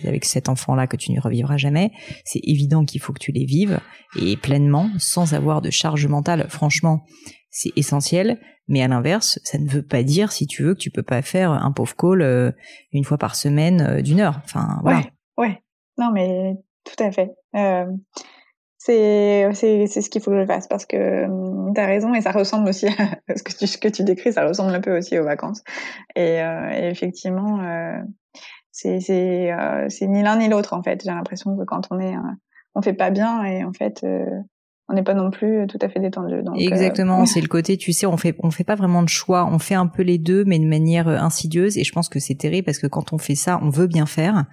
avec 0.07 0.25
cet 0.25 0.49
enfant-là 0.49 0.87
que 0.87 0.97
tu 0.97 1.13
ne 1.13 1.21
revivras 1.21 1.57
jamais, 1.57 1.93
c'est 2.25 2.41
évident 2.43 2.85
qu'il 2.85 3.01
faut 3.01 3.13
que 3.13 3.21
tu 3.21 3.33
les 3.33 3.45
vives 3.45 3.81
et 4.21 4.37
pleinement, 4.37 4.89
sans 4.99 5.35
avoir 5.35 5.61
de 5.61 5.71
charge 5.71 6.07
mentale. 6.07 6.47
Franchement, 6.49 7.05
c'est 7.51 7.73
essentiel. 7.77 8.41
Mais 8.67 8.83
à 8.83 8.89
l'inverse, 8.89 9.39
ça 9.45 9.59
ne 9.59 9.69
veut 9.69 9.83
pas 9.83 10.03
dire, 10.03 10.33
si 10.33 10.47
tu 10.47 10.63
veux, 10.63 10.75
que 10.75 10.79
tu 10.79 10.91
peux 10.91 11.03
pas 11.03 11.21
faire 11.21 11.53
un 11.53 11.71
pauvre 11.71 11.95
call 11.97 12.23
euh, 12.23 12.51
une 12.93 13.05
fois 13.05 13.19
par 13.19 13.35
semaine 13.35 13.83
euh, 13.83 14.01
d'une 14.01 14.21
heure. 14.21 14.41
Enfin, 14.45 14.79
voilà. 14.83 14.99
Ouais, 14.99 15.13
ouais. 15.37 15.63
Non, 15.99 16.11
mais 16.13 16.55
tout 16.85 17.03
à 17.03 17.13
fait. 17.13 17.31
Euh, 17.55 17.85
c'est 18.85 19.87
ce 19.87 20.11
qu'il 20.11 20.21
faut 20.21 20.31
que 20.31 20.41
je 20.41 20.47
fasse 20.47 20.67
parce 20.69 20.85
que 20.85 21.25
hum, 21.25 21.73
tu 21.75 21.81
as 21.81 21.87
raison 21.87 22.15
et 22.15 22.21
ça 22.21 22.33
ressemble 22.33 22.69
aussi 22.69 22.87
à 22.87 22.93
ce 23.37 23.43
que 23.43 23.53
tu 23.53 23.67
ce 23.67 23.79
que 23.79 23.89
tu 23.89 24.05
décris 24.05 24.33
ça 24.33 24.47
ressemble 24.47 24.75
un 24.75 24.81
peu 24.81 24.99
aussi 24.99 25.19
aux 25.19 25.25
vacances. 25.25 25.63
Et, 26.15 26.43
euh, 26.43 26.71
et 26.71 26.89
effectivement 26.91 27.61
euh, 27.63 27.99
c'est 28.73 29.01
c'est 29.01 29.53
euh, 29.53 29.89
ni 30.03 30.23
l'un 30.23 30.37
ni 30.37 30.49
l'autre 30.49 30.75
en 30.75 30.83
fait. 30.83 31.03
J'ai 31.03 31.11
l'impression 31.11 31.57
que 31.57 31.65
quand 31.65 31.89
on 31.91 31.99
est 31.99 32.15
euh, 32.15 32.35
on 32.75 32.83
fait 32.83 32.93
pas 32.93 33.11
bien 33.11 33.45
et 33.45 33.65
en 33.65 33.73
fait 33.73 34.05
euh, 34.05 34.27
on 34.89 34.95
n'est 34.95 35.03
pas 35.03 35.15
non 35.15 35.31
plus 35.31 35.67
tout 35.67 35.79
à 35.81 35.89
fait 35.89 35.99
détendu. 35.99 36.43
Donc, 36.43 36.57
Exactement, 36.59 37.23
euh... 37.23 37.27
c'est 37.27 37.41
le 37.41 37.49
côté, 37.49 37.77
tu 37.79 37.93
sais, 37.93 38.05
on 38.07 38.19
fait 38.19 38.35
on 38.43 38.51
fait 38.51 38.65
pas 38.65 38.75
vraiment 38.75 39.03
de 39.03 39.09
choix, 39.09 39.49
on 39.51 39.59
fait 39.59 39.75
un 39.75 39.87
peu 39.87 40.03
les 40.03 40.19
deux, 40.19 40.45
mais 40.45 40.59
de 40.59 40.67
manière 40.67 41.09
euh, 41.09 41.17
insidieuse. 41.17 41.79
Et 41.79 41.85
je 41.85 41.93
pense 41.93 42.09
que 42.11 42.19
c'est 42.19 42.35
terrible 42.35 42.67
parce 42.67 42.79
que 42.79 42.87
quand 42.87 43.13
on 43.13 43.19
fait 43.19 43.35
ça, 43.35 43.59
on 43.63 43.71
veut 43.71 43.87
bien 43.87 44.05
faire, 44.05 44.45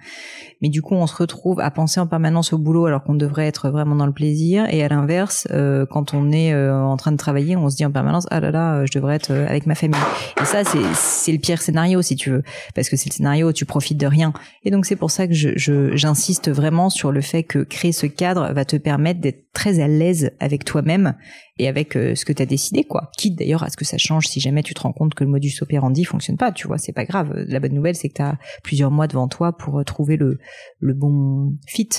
mais 0.62 0.68
du 0.68 0.80
coup, 0.80 0.94
on 0.94 1.08
se 1.08 1.16
retrouve 1.16 1.58
à 1.60 1.70
penser 1.72 1.98
en 1.98 2.06
permanence 2.06 2.52
au 2.52 2.58
boulot 2.58 2.86
alors 2.86 3.02
qu'on 3.02 3.16
devrait 3.16 3.46
être 3.46 3.68
vraiment 3.68 3.96
dans 3.96 4.06
le 4.06 4.12
plaisir. 4.12 4.64
Et 4.70 4.84
à 4.84 4.88
l'inverse, 4.88 5.48
euh, 5.50 5.84
quand 5.90 6.14
on 6.14 6.30
est 6.30 6.54
euh, 6.54 6.80
en 6.80 6.96
train 6.96 7.10
de 7.10 7.16
travailler, 7.16 7.56
on 7.56 7.68
se 7.68 7.76
dit 7.76 7.84
en 7.84 7.90
permanence, 7.90 8.26
ah 8.30 8.38
là 8.38 8.52
là, 8.52 8.74
euh, 8.76 8.86
je 8.86 8.96
devrais 8.96 9.16
être 9.16 9.32
avec 9.32 9.66
ma 9.66 9.74
famille. 9.74 10.00
Et 10.40 10.44
ça, 10.44 10.62
c'est 10.64 10.78
c'est 10.94 11.32
le 11.32 11.38
pire 11.38 11.60
scénario 11.60 12.00
si 12.00 12.14
tu 12.14 12.30
veux, 12.30 12.42
parce 12.76 12.88
que 12.88 12.96
c'est 12.96 13.10
le 13.10 13.14
scénario 13.14 13.48
où 13.48 13.52
tu 13.52 13.64
profites 13.64 13.98
de 13.98 14.06
rien. 14.06 14.32
Et 14.64 14.70
donc 14.70 14.86
c'est 14.86 14.96
pour 14.96 15.10
ça 15.10 15.26
que 15.26 15.34
je 15.34 15.50
j'insiste 15.96 16.48
vraiment 16.48 16.90
sur 16.90 17.10
le 17.10 17.20
fait 17.20 17.42
que 17.42 17.58
créer 17.58 17.92
ce 17.92 18.06
cadre 18.06 18.52
va 18.52 18.64
te 18.64 18.76
permettre 18.76 19.20
d'être 19.20 19.52
très 19.52 19.80
à 19.80 19.88
l'aise 19.88 20.21
avec 20.40 20.64
toi-même 20.64 21.14
et 21.58 21.68
avec 21.68 21.96
euh, 21.96 22.14
ce 22.14 22.24
que 22.24 22.32
tu 22.32 22.42
as 22.42 22.46
décidé 22.46 22.84
quoi. 22.84 23.10
Quitte 23.16 23.38
d'ailleurs 23.38 23.62
à 23.62 23.70
ce 23.70 23.76
que 23.76 23.84
ça 23.84 23.98
change 23.98 24.26
si 24.26 24.40
jamais 24.40 24.62
tu 24.62 24.74
te 24.74 24.80
rends 24.80 24.92
compte 24.92 25.14
que 25.14 25.24
le 25.24 25.30
modus 25.30 25.54
operandi 25.60 26.04
fonctionne 26.04 26.36
pas, 26.36 26.52
tu 26.52 26.66
vois, 26.66 26.78
c'est 26.78 26.92
pas 26.92 27.04
grave. 27.04 27.32
La 27.48 27.60
bonne 27.60 27.74
nouvelle 27.74 27.94
c'est 27.94 28.08
que 28.08 28.14
tu 28.14 28.22
as 28.22 28.38
plusieurs 28.62 28.90
mois 28.90 29.06
devant 29.06 29.28
toi 29.28 29.56
pour 29.56 29.78
euh, 29.78 29.84
trouver 29.84 30.16
le 30.16 30.94
bon 30.94 31.56
fit. 31.66 31.90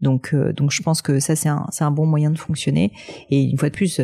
Donc 0.00 0.34
euh, 0.34 0.52
donc 0.52 0.70
je 0.70 0.82
pense 0.82 1.02
que 1.02 1.20
ça 1.20 1.36
c'est 1.36 1.48
un 1.48 1.66
c'est 1.70 1.84
un 1.84 1.90
bon 1.90 2.06
moyen 2.06 2.30
de 2.30 2.38
fonctionner 2.38 2.92
et 3.30 3.42
une 3.42 3.58
fois 3.58 3.68
de 3.68 3.74
plus 3.74 4.00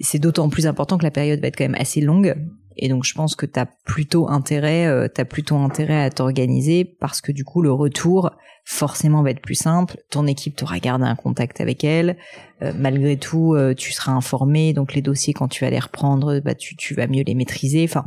c'est 0.00 0.18
d'autant 0.18 0.48
plus 0.48 0.66
important 0.66 0.98
que 0.98 1.04
la 1.04 1.10
période 1.10 1.40
va 1.40 1.48
être 1.48 1.56
quand 1.56 1.64
même 1.64 1.80
assez 1.80 2.00
longue 2.00 2.34
et 2.80 2.88
donc 2.88 3.04
je 3.04 3.14
pense 3.14 3.36
que 3.36 3.46
tu 3.46 3.60
as 3.60 3.66
plutôt 3.66 4.28
intérêt 4.28 4.86
euh, 4.86 5.06
t'as 5.06 5.26
plutôt 5.26 5.56
intérêt 5.56 6.02
à 6.02 6.10
t'organiser 6.10 6.84
parce 6.84 7.20
que 7.20 7.30
du 7.30 7.44
coup 7.44 7.62
le 7.62 7.70
retour 7.70 8.32
forcément 8.64 9.22
va 9.22 9.30
être 9.30 9.40
plus 9.40 9.54
simple, 9.54 9.98
ton 10.10 10.26
équipe 10.26 10.56
t'aura 10.56 10.78
gardé 10.78 11.04
un 11.04 11.16
contact 11.16 11.60
avec 11.60 11.82
elle, 11.82 12.16
euh, 12.62 12.72
malgré 12.76 13.16
tout 13.16 13.54
euh, 13.54 13.74
tu 13.74 13.92
seras 13.92 14.12
informé 14.12 14.72
donc 14.72 14.94
les 14.94 15.02
dossiers 15.02 15.34
quand 15.34 15.48
tu 15.48 15.64
vas 15.64 15.70
les 15.70 15.78
reprendre 15.78 16.40
bah 16.40 16.54
tu 16.54 16.74
tu 16.76 16.94
vas 16.94 17.06
mieux 17.06 17.22
les 17.22 17.34
maîtriser. 17.34 17.84
Enfin 17.84 18.06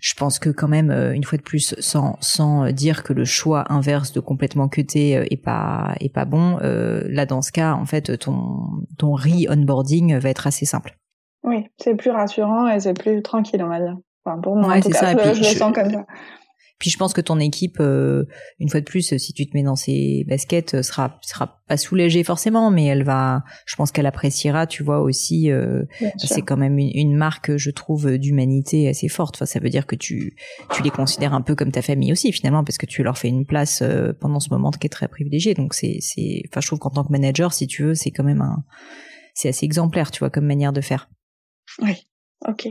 je 0.00 0.14
pense 0.14 0.38
que 0.38 0.50
quand 0.50 0.68
même 0.68 0.92
une 0.92 1.24
fois 1.24 1.38
de 1.38 1.42
plus 1.42 1.74
sans 1.80 2.16
sans 2.20 2.70
dire 2.70 3.02
que 3.02 3.12
le 3.12 3.24
choix 3.24 3.64
inverse 3.72 4.12
de 4.12 4.20
complètement 4.20 4.68
cuter 4.68 5.26
est 5.28 5.42
pas 5.42 5.96
est 5.98 6.12
pas 6.12 6.24
bon 6.24 6.58
là 6.60 7.26
dans 7.26 7.42
ce 7.42 7.50
cas 7.50 7.72
en 7.72 7.84
fait 7.84 8.16
ton 8.18 8.68
ton 8.96 9.16
re-onboarding 9.16 10.16
va 10.18 10.30
être 10.30 10.46
assez 10.46 10.66
simple. 10.66 10.97
Oui, 11.48 11.66
c'est 11.78 11.94
plus 11.94 12.10
rassurant 12.10 12.68
et 12.68 12.80
c'est 12.80 12.94
plus 12.94 13.22
tranquille, 13.22 13.62
on 13.62 13.68
va 13.68 13.80
dire. 13.80 13.96
Enfin, 14.24 14.40
pour 14.40 14.56
moi, 14.56 14.74
en 14.74 14.80
tout 14.80 14.90
cas, 14.90 15.16
je, 15.34 15.42
je, 15.42 15.48
le 15.50 15.56
sens 15.56 15.72
comme 15.72 15.90
ça. 15.90 16.04
Puis 16.78 16.90
je 16.90 16.96
pense 16.96 17.12
que 17.12 17.20
ton 17.20 17.40
équipe, 17.40 17.78
euh, 17.80 18.24
une 18.60 18.68
fois 18.68 18.78
de 18.78 18.84
plus, 18.84 19.16
si 19.16 19.32
tu 19.32 19.46
te 19.48 19.56
mets 19.56 19.64
dans 19.64 19.74
ses 19.74 20.24
baskets, 20.28 20.74
euh, 20.74 20.82
sera 20.82 21.18
sera 21.22 21.60
pas 21.66 21.76
soulagée 21.76 22.22
forcément, 22.22 22.70
mais 22.70 22.84
elle 22.84 23.02
va, 23.02 23.42
je 23.66 23.74
pense 23.74 23.90
qu'elle 23.90 24.06
appréciera, 24.06 24.66
tu 24.68 24.84
vois 24.84 25.00
aussi. 25.00 25.50
Euh, 25.50 25.84
c'est 26.18 26.42
quand 26.42 26.56
même 26.56 26.78
une, 26.78 26.90
une, 26.94 27.16
marque, 27.16 27.56
je 27.56 27.70
trouve, 27.70 28.16
d'humanité 28.16 28.88
assez 28.88 29.08
forte. 29.08 29.36
Enfin, 29.36 29.46
ça 29.46 29.58
veut 29.58 29.70
dire 29.70 29.86
que 29.86 29.96
tu 29.96 30.36
tu 30.72 30.82
les 30.84 30.90
considères 30.90 31.34
un 31.34 31.42
peu 31.42 31.56
comme 31.56 31.72
ta 31.72 31.82
famille 31.82 32.12
aussi 32.12 32.30
finalement, 32.30 32.62
parce 32.62 32.78
que 32.78 32.86
tu 32.86 33.02
leur 33.02 33.18
fais 33.18 33.28
une 33.28 33.44
place 33.44 33.82
euh, 33.82 34.12
pendant 34.12 34.38
ce 34.38 34.50
moment 34.50 34.70
qui 34.70 34.86
est 34.86 34.90
très 34.90 35.08
privilégié. 35.08 35.54
Donc 35.54 35.74
c'est 35.74 35.98
c'est, 36.00 36.42
enfin, 36.48 36.60
je 36.60 36.68
trouve 36.68 36.78
qu'en 36.78 36.90
tant 36.90 37.02
que 37.02 37.10
manager, 37.10 37.52
si 37.52 37.66
tu 37.66 37.82
veux, 37.82 37.94
c'est 37.94 38.12
quand 38.12 38.24
même 38.24 38.40
un, 38.40 38.62
c'est 39.34 39.48
assez 39.48 39.64
exemplaire, 39.64 40.12
tu 40.12 40.20
vois, 40.20 40.30
comme 40.30 40.46
manière 40.46 40.72
de 40.72 40.80
faire. 40.80 41.08
Oui, 41.82 42.06
ok. 42.46 42.68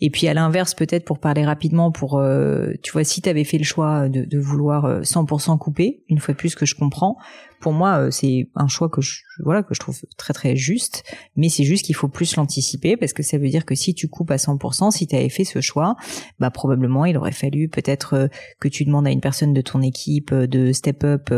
Et 0.00 0.10
puis 0.10 0.26
à 0.26 0.34
l'inverse, 0.34 0.74
peut-être 0.74 1.04
pour 1.04 1.18
parler 1.20 1.44
rapidement, 1.44 1.92
pour 1.92 2.18
euh, 2.18 2.72
tu 2.82 2.92
vois, 2.92 3.04
si 3.04 3.22
tu 3.22 3.44
fait 3.44 3.58
le 3.58 3.64
choix 3.64 4.08
de, 4.08 4.24
de 4.24 4.38
vouloir 4.38 5.02
100% 5.02 5.54
euh, 5.54 5.56
couper, 5.58 6.02
une 6.08 6.18
fois 6.18 6.34
plus 6.34 6.54
que 6.54 6.66
je 6.66 6.74
comprends, 6.74 7.16
pour 7.60 7.72
moi 7.72 7.98
euh, 7.98 8.10
c'est 8.10 8.48
un 8.54 8.68
choix 8.68 8.88
que 8.88 9.00
je 9.00 9.20
voilà 9.42 9.62
que 9.62 9.74
je 9.74 9.80
trouve 9.80 9.98
très 10.16 10.32
très 10.32 10.56
juste, 10.56 11.04
mais 11.36 11.48
c'est 11.48 11.64
juste 11.64 11.84
qu'il 11.84 11.94
faut 11.94 12.08
plus 12.08 12.36
l'anticiper 12.36 12.96
parce 12.96 13.12
que 13.12 13.22
ça 13.22 13.38
veut 13.38 13.48
dire 13.48 13.64
que 13.64 13.74
si 13.74 13.94
tu 13.94 14.08
coupes 14.08 14.30
à 14.30 14.36
100%, 14.36 14.90
si 14.90 15.06
tu 15.06 15.16
avais 15.16 15.28
fait 15.28 15.44
ce 15.44 15.60
choix, 15.60 15.96
bah 16.38 16.50
probablement 16.50 17.04
il 17.04 17.16
aurait 17.16 17.32
fallu 17.32 17.68
peut-être 17.68 18.14
euh, 18.14 18.28
que 18.60 18.68
tu 18.68 18.84
demandes 18.84 19.06
à 19.06 19.10
une 19.10 19.20
personne 19.20 19.52
de 19.52 19.60
ton 19.60 19.80
équipe 19.82 20.34
de 20.34 20.72
step 20.72 21.04
up 21.04 21.30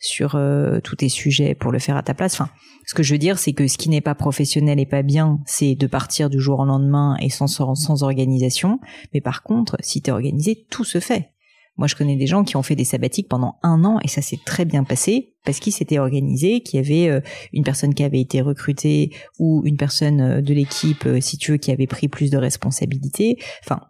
sur 0.00 0.40
tous 0.82 0.96
tes 0.96 1.08
sujets 1.08 1.54
pour 1.54 1.72
le 1.72 1.78
faire 1.78 1.96
à 1.96 2.02
ta 2.02 2.14
place. 2.14 2.34
Enfin, 2.34 2.50
ce 2.86 2.94
que 2.94 3.02
je 3.02 3.12
veux 3.14 3.18
dire, 3.18 3.38
c'est 3.38 3.52
que 3.52 3.66
ce 3.66 3.78
qui 3.78 3.88
n'est 3.88 4.00
pas 4.00 4.14
professionnel 4.14 4.78
et 4.78 4.86
pas 4.86 5.02
bien, 5.02 5.40
c'est 5.46 5.74
de 5.74 5.86
partir 5.86 6.30
du 6.30 6.40
jour 6.40 6.60
au 6.60 6.64
lendemain 6.64 7.16
et 7.20 7.30
sans, 7.30 7.46
sans 7.46 8.02
organisation. 8.02 8.78
Mais 9.12 9.20
par 9.20 9.42
contre, 9.42 9.76
si 9.80 10.02
tu 10.02 10.10
es 10.10 10.12
organisé, 10.12 10.66
tout 10.70 10.84
se 10.84 11.00
fait. 11.00 11.33
Moi, 11.76 11.88
je 11.88 11.96
connais 11.96 12.16
des 12.16 12.26
gens 12.26 12.44
qui 12.44 12.56
ont 12.56 12.62
fait 12.62 12.76
des 12.76 12.84
sabbatiques 12.84 13.28
pendant 13.28 13.56
un 13.62 13.84
an 13.84 13.98
et 14.02 14.08
ça 14.08 14.22
s'est 14.22 14.38
très 14.44 14.64
bien 14.64 14.84
passé 14.84 15.34
parce 15.44 15.58
qu'ils 15.58 15.72
s'étaient 15.72 15.98
organisés, 15.98 16.60
qu'il 16.60 16.80
y 16.80 16.82
avait 16.82 17.10
euh, 17.10 17.20
une 17.52 17.64
personne 17.64 17.94
qui 17.94 18.04
avait 18.04 18.20
été 18.20 18.40
recrutée 18.40 19.10
ou 19.38 19.62
une 19.64 19.76
personne 19.76 20.20
euh, 20.20 20.40
de 20.40 20.54
l'équipe, 20.54 21.04
euh, 21.06 21.20
si 21.20 21.36
tu 21.36 21.52
veux, 21.52 21.56
qui 21.58 21.72
avait 21.72 21.86
pris 21.86 22.08
plus 22.08 22.30
de 22.30 22.38
responsabilités. 22.38 23.38
Enfin, 23.62 23.80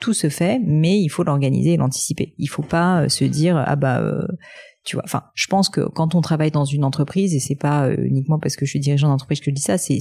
tout 0.00 0.14
se 0.14 0.28
fait, 0.28 0.58
mais 0.64 0.98
il 0.98 1.08
faut 1.08 1.22
l'organiser 1.22 1.74
et 1.74 1.76
l'anticiper. 1.76 2.34
Il 2.38 2.48
faut 2.48 2.62
pas 2.62 3.08
se 3.08 3.24
dire 3.24 3.62
ah 3.66 3.76
bah 3.76 4.02
tu 4.84 4.96
vois. 4.96 5.02
Enfin 5.04 5.24
je 5.34 5.46
pense 5.46 5.68
que 5.68 5.80
quand 5.80 6.14
on 6.14 6.20
travaille 6.20 6.50
dans 6.50 6.64
une 6.64 6.84
entreprise 6.84 7.34
et 7.34 7.40
c'est 7.40 7.56
pas 7.56 7.88
euh, 7.88 7.96
uniquement 7.98 8.38
parce 8.38 8.56
que 8.56 8.66
je 8.66 8.70
suis 8.70 8.80
dirigeant 8.80 9.08
d'entreprise 9.08 9.40
que 9.40 9.50
je 9.50 9.54
dis 9.54 9.62
ça 9.62 9.78
c'est 9.78 9.98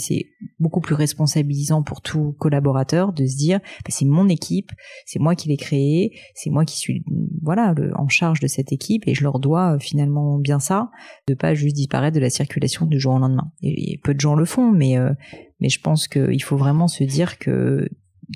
beaucoup 0.59 0.81
plus 0.81 0.95
responsabilisant 0.95 1.83
pour 1.83 2.01
tout 2.01 2.35
collaborateur 2.39 3.13
de 3.13 3.25
se 3.25 3.37
dire 3.37 3.59
bah, 3.59 3.89
c'est 3.89 4.05
mon 4.05 4.27
équipe 4.27 4.71
c'est 5.05 5.19
moi 5.19 5.35
qui 5.35 5.47
l'ai 5.47 5.57
créé 5.57 6.19
c'est 6.35 6.49
moi 6.49 6.65
qui 6.65 6.77
suis 6.77 7.03
voilà 7.41 7.73
en 7.95 8.07
charge 8.09 8.41
de 8.41 8.47
cette 8.47 8.71
équipe 8.71 9.07
et 9.07 9.13
je 9.13 9.23
leur 9.23 9.39
dois 9.39 9.75
euh, 9.75 9.79
finalement 9.79 10.37
bien 10.37 10.59
ça 10.59 10.91
de 11.27 11.33
pas 11.33 11.53
juste 11.53 11.75
disparaître 11.75 12.15
de 12.15 12.21
la 12.21 12.29
circulation 12.29 12.85
du 12.85 12.99
jour 12.99 13.15
au 13.15 13.19
lendemain. 13.19 13.51
Et, 13.61 13.99
peu 14.03 14.13
de 14.13 14.19
gens 14.19 14.35
le 14.35 14.45
font 14.45 14.71
mais 14.71 14.97
euh, 14.97 15.13
mais 15.59 15.69
je 15.69 15.79
pense 15.79 16.07
qu'il 16.07 16.43
faut 16.43 16.57
vraiment 16.57 16.87
se 16.87 17.03
dire 17.03 17.39
que 17.39 17.87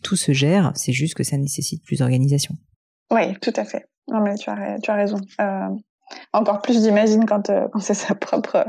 tout 0.02 0.16
se 0.16 0.32
gère 0.32 0.72
c'est 0.76 0.94
juste 0.94 1.16
que 1.16 1.24
ça 1.24 1.38
nécessite 1.38 1.84
plus 1.84 2.00
d'organisation. 2.00 2.56
Oui 3.12 3.38
tout 3.42 3.54
à 3.56 3.66
fait. 3.66 3.86
Non, 4.10 4.22
mais 4.22 4.36
tu 4.36 4.50
as, 4.50 4.80
tu 4.82 4.90
as 4.90 4.96
raison. 4.96 5.18
Encore 6.34 6.62
plus, 6.62 6.84
j'imagine, 6.84 7.26
quand, 7.26 7.50
euh, 7.50 7.68
quand 7.72 7.80
c'est 7.80 7.94
sa 7.94 8.16
propre, 8.16 8.66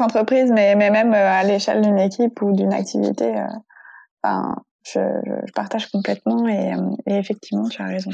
entreprise, 0.00 0.50
mais, 0.52 0.74
même 0.74 1.12
euh, 1.12 1.30
à 1.30 1.42
l'échelle 1.44 1.82
d'une 1.82 1.98
équipe 1.98 2.40
ou 2.42 2.52
d'une 2.52 2.72
activité. 2.72 3.34
Enfin, 4.22 4.56
je, 4.84 5.00
partage 5.54 5.90
complètement 5.90 6.48
et, 6.48 6.72
effectivement, 7.06 7.68
tu 7.68 7.82
as 7.82 7.86
raison. 7.86 8.10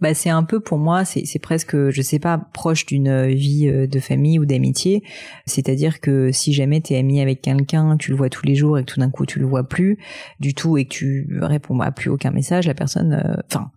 Bah 0.00 0.14
c'est 0.14 0.30
un 0.30 0.44
peu 0.44 0.60
pour 0.60 0.78
moi, 0.78 1.04
c'est 1.04 1.26
c'est 1.26 1.38
presque, 1.38 1.90
je 1.90 2.00
sais 2.00 2.18
pas, 2.18 2.38
proche 2.54 2.86
d'une 2.86 3.26
vie 3.26 3.70
de 3.70 4.00
famille 4.00 4.38
ou 4.38 4.46
d'amitié. 4.46 5.04
C'est-à-dire 5.44 6.00
que 6.00 6.32
si 6.32 6.54
jamais 6.54 6.80
t'es 6.80 6.96
ami 6.96 7.20
avec 7.20 7.42
quelqu'un, 7.42 7.98
tu 7.98 8.10
le 8.10 8.16
vois 8.16 8.30
tous 8.30 8.46
les 8.46 8.54
jours 8.54 8.78
et 8.78 8.84
que 8.86 8.90
tout 8.90 8.98
d'un 8.98 9.10
coup 9.10 9.26
tu 9.26 9.38
le 9.38 9.44
vois 9.44 9.68
plus 9.68 9.98
du 10.40 10.54
tout 10.54 10.78
et 10.78 10.86
que 10.86 10.94
tu 10.94 11.38
réponds 11.42 11.78
à 11.80 11.90
plus 11.90 12.08
aucun 12.08 12.30
message, 12.30 12.66
la 12.66 12.72
personne, 12.72 13.42
enfin 13.44 13.70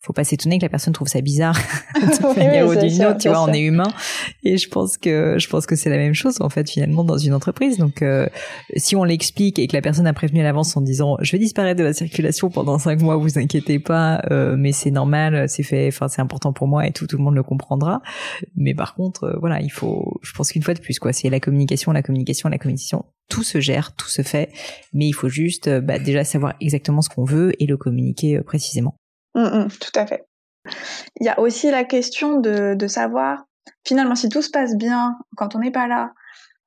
faut 0.00 0.12
pas 0.12 0.24
s'étonner 0.24 0.58
que 0.58 0.64
la 0.64 0.68
personne 0.68 0.92
trouve 0.92 1.08
ça 1.08 1.20
bizarre 1.20 1.58
de 1.94 2.38
manière 2.38 2.68
ou 2.68 2.74
d'une 2.74 3.04
autre. 3.04 3.18
Tu 3.18 3.28
vois, 3.28 3.42
on 3.42 3.52
est 3.52 3.60
humain 3.60 3.92
et 4.44 4.56
je 4.56 4.68
pense 4.68 4.96
que 4.96 5.36
je 5.38 5.48
pense 5.48 5.66
que 5.66 5.74
c'est 5.74 5.90
la 5.90 5.96
même 5.96 6.14
chose 6.14 6.40
en 6.40 6.48
fait 6.48 6.70
finalement 6.70 7.02
dans 7.02 7.18
une 7.18 7.34
entreprise. 7.34 7.78
Donc 7.78 8.02
euh, 8.02 8.28
si 8.76 8.94
on 8.94 9.02
l'explique 9.02 9.58
et 9.58 9.66
que 9.66 9.74
la 9.74 9.82
personne 9.82 10.06
a 10.06 10.12
prévenu 10.12 10.40
à 10.40 10.44
l'avance 10.44 10.76
en 10.76 10.82
disant 10.82 11.16
je 11.20 11.32
vais 11.32 11.38
disparaître 11.38 11.78
de 11.78 11.84
la 11.84 11.92
circulation 11.92 12.48
pendant 12.48 12.78
cinq 12.78 13.00
mois, 13.02 13.16
vous 13.16 13.38
inquiétez 13.38 13.80
pas, 13.80 14.22
euh, 14.30 14.54
mais 14.56 14.70
c'est 14.70 14.92
normal, 14.92 15.48
c'est 15.48 15.64
fait, 15.64 15.88
enfin 15.88 16.06
c'est 16.06 16.22
important 16.22 16.52
pour 16.52 16.68
moi 16.68 16.86
et 16.86 16.92
tout, 16.92 17.08
tout 17.08 17.16
le 17.16 17.24
monde 17.24 17.34
le 17.34 17.42
comprendra. 17.42 18.00
Mais 18.54 18.74
par 18.74 18.94
contre, 18.94 19.24
euh, 19.24 19.36
voilà, 19.40 19.60
il 19.60 19.70
faut, 19.70 20.20
je 20.22 20.32
pense 20.32 20.52
qu'une 20.52 20.62
fois 20.62 20.74
de 20.74 20.80
plus 20.80 21.00
quoi, 21.00 21.12
c'est 21.12 21.28
la 21.28 21.40
communication, 21.40 21.90
la 21.90 22.02
communication, 22.02 22.48
la 22.48 22.58
communication. 22.58 23.04
Tout 23.28 23.42
se 23.42 23.60
gère, 23.60 23.94
tout 23.94 24.08
se 24.08 24.22
fait, 24.22 24.50
mais 24.94 25.06
il 25.06 25.12
faut 25.12 25.28
juste 25.28 25.68
bah, 25.80 25.98
déjà 25.98 26.24
savoir 26.24 26.54
exactement 26.60 27.02
ce 27.02 27.10
qu'on 27.10 27.24
veut 27.24 27.52
et 27.62 27.66
le 27.66 27.76
communiquer 27.76 28.40
précisément. 28.40 28.94
Mm, 29.34 29.40
mm, 29.42 29.68
tout 29.80 29.98
à 29.98 30.06
fait. 30.06 30.26
Il 31.20 31.26
y 31.26 31.28
a 31.28 31.38
aussi 31.38 31.70
la 31.70 31.84
question 31.84 32.40
de, 32.40 32.74
de 32.74 32.86
savoir, 32.86 33.44
finalement, 33.86 34.14
si 34.14 34.28
tout 34.28 34.42
se 34.42 34.50
passe 34.50 34.76
bien 34.76 35.16
quand 35.36 35.54
on 35.54 35.60
n'est 35.60 35.70
pas 35.70 35.86
là, 35.86 36.12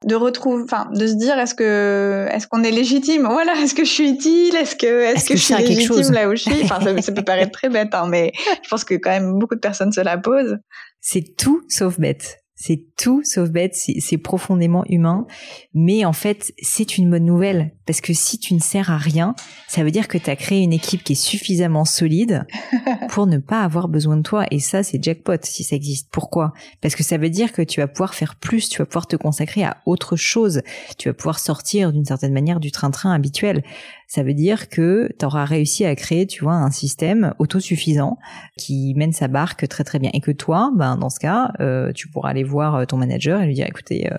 de 0.05 0.15
retrouver, 0.15 0.63
enfin, 0.63 0.89
de 0.91 1.05
se 1.05 1.13
dire 1.13 1.37
est-ce 1.37 1.53
que 1.53 2.27
est-ce 2.31 2.47
qu'on 2.47 2.63
est 2.63 2.71
légitime? 2.71 3.27
Voilà, 3.29 3.53
est-ce 3.53 3.75
que 3.75 3.85
je 3.85 3.91
suis 3.91 4.09
utile? 4.09 4.55
Est-ce 4.55 4.75
que 4.75 4.87
est-ce, 4.87 5.29
que, 5.29 5.35
je 5.35 5.43
suis 5.43 5.53
légitime 5.55 6.11
là 6.11 6.27
où 6.27 6.31
je 6.31 6.41
suis? 6.41 6.63
Enfin, 6.63 6.79
ça, 7.01 7.11
peut 7.11 7.23
paraître 7.23 7.51
très 7.51 7.69
bête, 7.69 7.93
hein, 7.93 8.07
mais 8.07 8.31
je 8.63 8.69
pense 8.69 8.83
que 8.83 8.95
quand 8.95 9.11
même 9.11 9.37
beaucoup 9.37 9.55
de 9.55 9.59
personnes 9.59 9.91
se 9.91 10.01
la 10.01 10.17
posent. 10.17 10.57
C'est 10.99 11.35
tout 11.37 11.61
sauf 11.69 11.99
bête. 11.99 12.40
C'est 12.63 12.83
tout 12.95 13.23
sauf 13.23 13.49
bête, 13.49 13.75
c'est 13.75 14.17
profondément 14.19 14.83
humain, 14.87 15.25
mais 15.73 16.05
en 16.05 16.13
fait, 16.13 16.53
c'est 16.61 16.99
une 16.99 17.09
bonne 17.09 17.25
nouvelle 17.25 17.71
parce 17.87 18.01
que 18.01 18.13
si 18.13 18.37
tu 18.37 18.53
ne 18.53 18.59
sers 18.59 18.91
à 18.91 18.99
rien, 18.99 19.33
ça 19.67 19.83
veut 19.83 19.89
dire 19.89 20.07
que 20.07 20.19
tu 20.19 20.29
as 20.29 20.35
créé 20.35 20.59
une 20.61 20.71
équipe 20.71 21.03
qui 21.03 21.13
est 21.13 21.15
suffisamment 21.15 21.85
solide 21.85 22.45
pour 23.09 23.25
ne 23.25 23.39
pas 23.39 23.63
avoir 23.63 23.87
besoin 23.87 24.15
de 24.15 24.21
toi. 24.21 24.45
Et 24.51 24.59
ça 24.59 24.83
c'est 24.83 25.03
jackpot 25.03 25.37
si 25.41 25.63
ça 25.63 25.75
existe. 25.75 26.09
Pourquoi? 26.11 26.53
Parce 26.81 26.93
que 26.93 27.01
ça 27.01 27.17
veut 27.17 27.31
dire 27.31 27.51
que 27.51 27.63
tu 27.63 27.79
vas 27.79 27.87
pouvoir 27.87 28.13
faire 28.13 28.35
plus, 28.35 28.69
tu 28.69 28.77
vas 28.77 28.85
pouvoir 28.85 29.07
te 29.07 29.15
consacrer 29.15 29.63
à 29.63 29.77
autre 29.87 30.15
chose, 30.15 30.61
tu 30.99 31.09
vas 31.09 31.15
pouvoir 31.15 31.39
sortir 31.39 31.91
d'une 31.91 32.05
certaine 32.05 32.31
manière 32.31 32.59
du 32.59 32.71
train-train 32.71 33.11
habituel 33.11 33.63
ça 34.11 34.23
veut 34.23 34.33
dire 34.33 34.67
que 34.67 35.09
tu 35.17 35.25
auras 35.25 35.45
réussi 35.45 35.85
à 35.85 35.95
créer, 35.95 36.27
tu 36.27 36.43
vois, 36.43 36.55
un 36.55 36.69
système 36.69 37.33
autosuffisant 37.39 38.17
qui 38.57 38.93
mène 38.97 39.13
sa 39.13 39.29
barque 39.29 39.65
très 39.69 39.85
très 39.85 39.99
bien. 39.99 40.09
Et 40.13 40.19
que 40.19 40.31
toi, 40.31 40.69
ben 40.75 40.97
dans 40.97 41.09
ce 41.09 41.17
cas, 41.17 41.53
euh, 41.61 41.93
tu 41.93 42.09
pourras 42.09 42.31
aller 42.31 42.43
voir 42.43 42.75
euh, 42.75 42.83
ton 42.83 42.97
manager 42.97 43.41
et 43.41 43.45
lui 43.45 43.53
dire, 43.53 43.67
écoutez, 43.67 44.11
euh, 44.11 44.17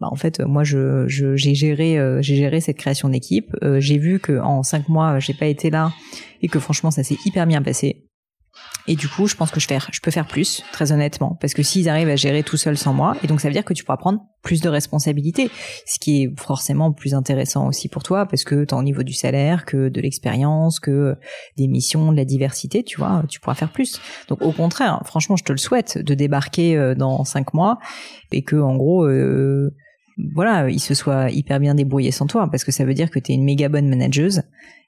ben, 0.00 0.08
en 0.10 0.16
fait, 0.16 0.40
moi, 0.40 0.64
je 0.64 1.04
j'ai 1.06 1.54
géré 1.54 1.98
j'ai 2.22 2.36
géré 2.36 2.62
cette 2.62 2.78
création 2.78 3.10
d'équipe. 3.10 3.54
j'ai 3.80 3.98
vu 3.98 4.18
que 4.18 4.40
en 4.40 4.62
cinq 4.62 4.88
mois, 4.88 5.18
j'ai 5.18 5.34
pas 5.34 5.46
été 5.46 5.68
là 5.68 5.92
et 6.40 6.48
que 6.48 6.58
franchement, 6.58 6.90
ça 6.90 7.02
s'est 7.02 7.18
hyper 7.26 7.46
bien 7.46 7.60
passé. 7.60 8.06
Et 8.86 8.96
du 8.96 9.08
coup, 9.08 9.26
je 9.26 9.34
pense 9.34 9.50
que 9.50 9.60
je, 9.60 9.66
faire, 9.66 9.88
je 9.92 10.00
peux 10.00 10.10
faire 10.10 10.26
plus, 10.26 10.62
très 10.72 10.92
honnêtement, 10.92 11.38
parce 11.40 11.54
que 11.54 11.62
s'ils 11.62 11.88
arrivent 11.88 12.10
à 12.10 12.16
gérer 12.16 12.42
tout 12.42 12.58
seul 12.58 12.76
sans 12.76 12.92
moi, 12.92 13.16
et 13.22 13.26
donc 13.26 13.40
ça 13.40 13.48
veut 13.48 13.54
dire 13.54 13.64
que 13.64 13.72
tu 13.72 13.82
pourras 13.82 13.96
prendre 13.96 14.20
plus 14.42 14.60
de 14.60 14.68
responsabilités, 14.68 15.50
ce 15.86 15.98
qui 15.98 16.24
est 16.24 16.38
forcément 16.38 16.92
plus 16.92 17.14
intéressant 17.14 17.66
aussi 17.66 17.88
pour 17.88 18.02
toi, 18.02 18.26
parce 18.26 18.44
que 18.44 18.64
tant 18.64 18.78
au 18.78 18.82
niveau 18.82 19.02
du 19.02 19.14
salaire, 19.14 19.64
que 19.64 19.88
de 19.88 20.00
l'expérience, 20.02 20.80
que 20.80 21.16
des 21.56 21.66
missions, 21.66 22.12
de 22.12 22.16
la 22.16 22.26
diversité, 22.26 22.82
tu 22.82 22.98
vois, 22.98 23.24
tu 23.28 23.40
pourras 23.40 23.54
faire 23.54 23.72
plus. 23.72 24.00
Donc 24.28 24.42
au 24.42 24.52
contraire, 24.52 25.00
franchement, 25.06 25.36
je 25.36 25.44
te 25.44 25.52
le 25.52 25.58
souhaite 25.58 25.96
de 25.96 26.12
débarquer 26.12 26.76
euh, 26.76 26.94
dans 26.94 27.24
cinq 27.24 27.54
mois 27.54 27.78
et 28.32 28.42
que 28.42 28.56
en 28.56 28.76
gros. 28.76 29.06
Euh, 29.06 29.74
voilà, 30.32 30.70
il 30.70 30.78
se 30.78 30.94
soit 30.94 31.28
hyper 31.32 31.58
bien 31.58 31.74
débrouillé 31.74 32.12
sans 32.12 32.28
toi, 32.28 32.48
parce 32.48 32.62
que 32.62 32.70
ça 32.70 32.84
veut 32.84 32.94
dire 32.94 33.10
que 33.10 33.18
tu 33.18 33.32
es 33.32 33.34
une 33.34 33.42
méga 33.42 33.68
bonne 33.68 33.88
manageuse 33.88 34.42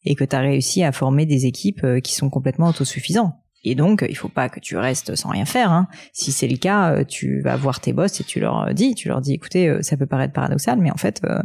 et 0.04 0.14
que 0.14 0.22
tu 0.22 0.36
as 0.36 0.38
réussi 0.38 0.84
à 0.84 0.92
former 0.92 1.26
des 1.26 1.46
équipes 1.46 1.82
euh, 1.82 1.98
qui 1.98 2.14
sont 2.14 2.30
complètement 2.30 2.68
autosuffisantes. 2.68 3.34
Et 3.68 3.74
donc, 3.74 4.06
il 4.08 4.16
faut 4.16 4.28
pas 4.28 4.48
que 4.48 4.60
tu 4.60 4.76
restes 4.76 5.16
sans 5.16 5.30
rien 5.30 5.44
faire. 5.44 5.72
Hein. 5.72 5.88
Si 6.12 6.30
c'est 6.30 6.46
le 6.46 6.56
cas, 6.56 6.92
euh, 6.92 7.04
tu 7.04 7.40
vas 7.40 7.56
voir 7.56 7.80
tes 7.80 7.92
boss 7.92 8.20
et 8.20 8.24
tu 8.24 8.38
leur 8.38 8.72
dis, 8.72 8.94
tu 8.94 9.08
leur 9.08 9.20
dis, 9.20 9.34
écoutez, 9.34 9.68
euh, 9.68 9.82
ça 9.82 9.96
peut 9.96 10.06
paraître 10.06 10.32
paradoxal, 10.32 10.78
mais 10.78 10.92
en 10.92 10.96
fait, 10.96 11.20
euh, 11.24 11.42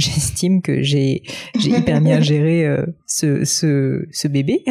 j'estime 0.00 0.62
que 0.62 0.82
j'ai 0.82 1.22
j'ai 1.58 1.70
hyper 1.70 2.00
bien 2.00 2.20
géré 2.20 2.66
ce, 3.06 3.44
ce 3.44 4.06
ce 4.10 4.28
bébé 4.28 4.64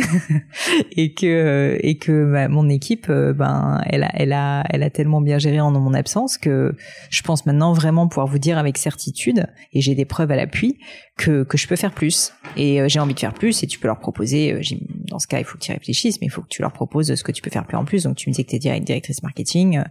et 0.91 1.13
que 1.13 1.77
et 1.81 1.97
que 1.97 2.31
bah, 2.31 2.47
mon 2.47 2.69
équipe, 2.69 3.09
ben, 3.09 3.81
elle 3.85 4.03
a 4.03 4.11
elle 4.13 4.33
a 4.33 4.63
elle 4.69 4.83
a 4.83 4.89
tellement 4.89 5.21
bien 5.21 5.37
géré 5.37 5.59
en 5.61 5.71
mon 5.71 5.93
absence 5.93 6.37
que 6.37 6.75
je 7.09 7.21
pense 7.21 7.45
maintenant 7.45 7.73
vraiment 7.73 8.07
pouvoir 8.07 8.27
vous 8.27 8.39
dire 8.39 8.57
avec 8.57 8.77
certitude 8.77 9.45
et 9.73 9.81
j'ai 9.81 9.95
des 9.95 10.05
preuves 10.05 10.31
à 10.31 10.35
l'appui 10.35 10.79
que 11.17 11.43
que 11.43 11.57
je 11.57 11.67
peux 11.67 11.75
faire 11.75 11.93
plus 11.93 12.33
et 12.57 12.81
j'ai 12.87 12.99
envie 12.99 13.13
de 13.13 13.19
faire 13.19 13.33
plus 13.33 13.63
et 13.63 13.67
tu 13.67 13.79
peux 13.79 13.87
leur 13.87 13.99
proposer. 13.99 14.59
dans 15.07 15.19
ce 15.19 15.27
cas, 15.27 15.39
il 15.39 15.45
faut 15.45 15.57
que 15.57 15.63
tu 15.63 15.71
réfléchisses, 15.71 16.19
mais 16.19 16.27
il 16.27 16.29
faut 16.29 16.41
que 16.41 16.47
tu 16.47 16.61
leur 16.61 16.71
proposes 16.71 16.89
propose 16.89 17.13
ce 17.13 17.23
que 17.23 17.31
tu 17.31 17.41
peux 17.41 17.51
faire 17.51 17.65
plus 17.65 17.77
en 17.77 17.85
plus. 17.85 18.03
Donc 18.03 18.15
tu 18.15 18.29
me 18.29 18.33
dis 18.33 18.43
que 18.43 18.49
tu 18.49 18.55
es 18.55 18.79
directrice 18.79 19.21
marketing, 19.21 19.77
euh, 19.77 19.83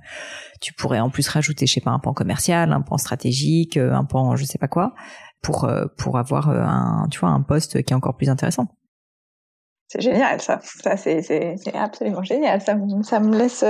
tu 0.61 0.73
pourrais 0.73 1.01
en 1.01 1.11
plus 1.11 1.29
rajouter, 1.29 1.67
je 1.67 1.75
sais 1.75 1.81
pas, 1.81 1.91
un 1.91 2.01
pan 2.01 2.13
commercial, 2.13 2.73
un 2.73 2.81
pan 2.81 2.99
stratégique, 2.99 3.77
euh, 3.77 3.93
un 3.93 4.05
pan 4.05 4.35
je 4.37 4.45
sais 4.45 4.59
pas 4.59 4.69
quoi, 4.69 4.95
pour 5.43 5.65
euh, 5.65 5.87
pour 5.97 6.19
avoir 6.19 6.51
un 6.51 7.07
tu 7.11 7.21
vois 7.21 7.31
un 7.31 7.43
poste 7.43 7.83
qui 7.83 7.93
est 7.93 7.97
encore 7.97 8.17
plus 8.17 8.29
intéressant. 8.29 8.67
C'est 9.89 10.01
génial 10.01 10.41
ça, 10.41 10.61
ça 10.63 10.97
c'est 10.97 11.23
c'est 11.23 11.57
absolument 11.75 12.23
génial. 12.23 12.61
Ça 12.61 12.77
ça 13.03 13.21
me 13.21 13.37
laisse 13.37 13.65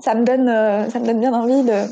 ça 0.00 0.14
me 0.14 0.24
donne 0.24 0.90
ça 0.90 0.98
me 1.00 1.06
donne 1.06 1.20
bien 1.20 1.34
envie 1.34 1.64
de 1.64 1.86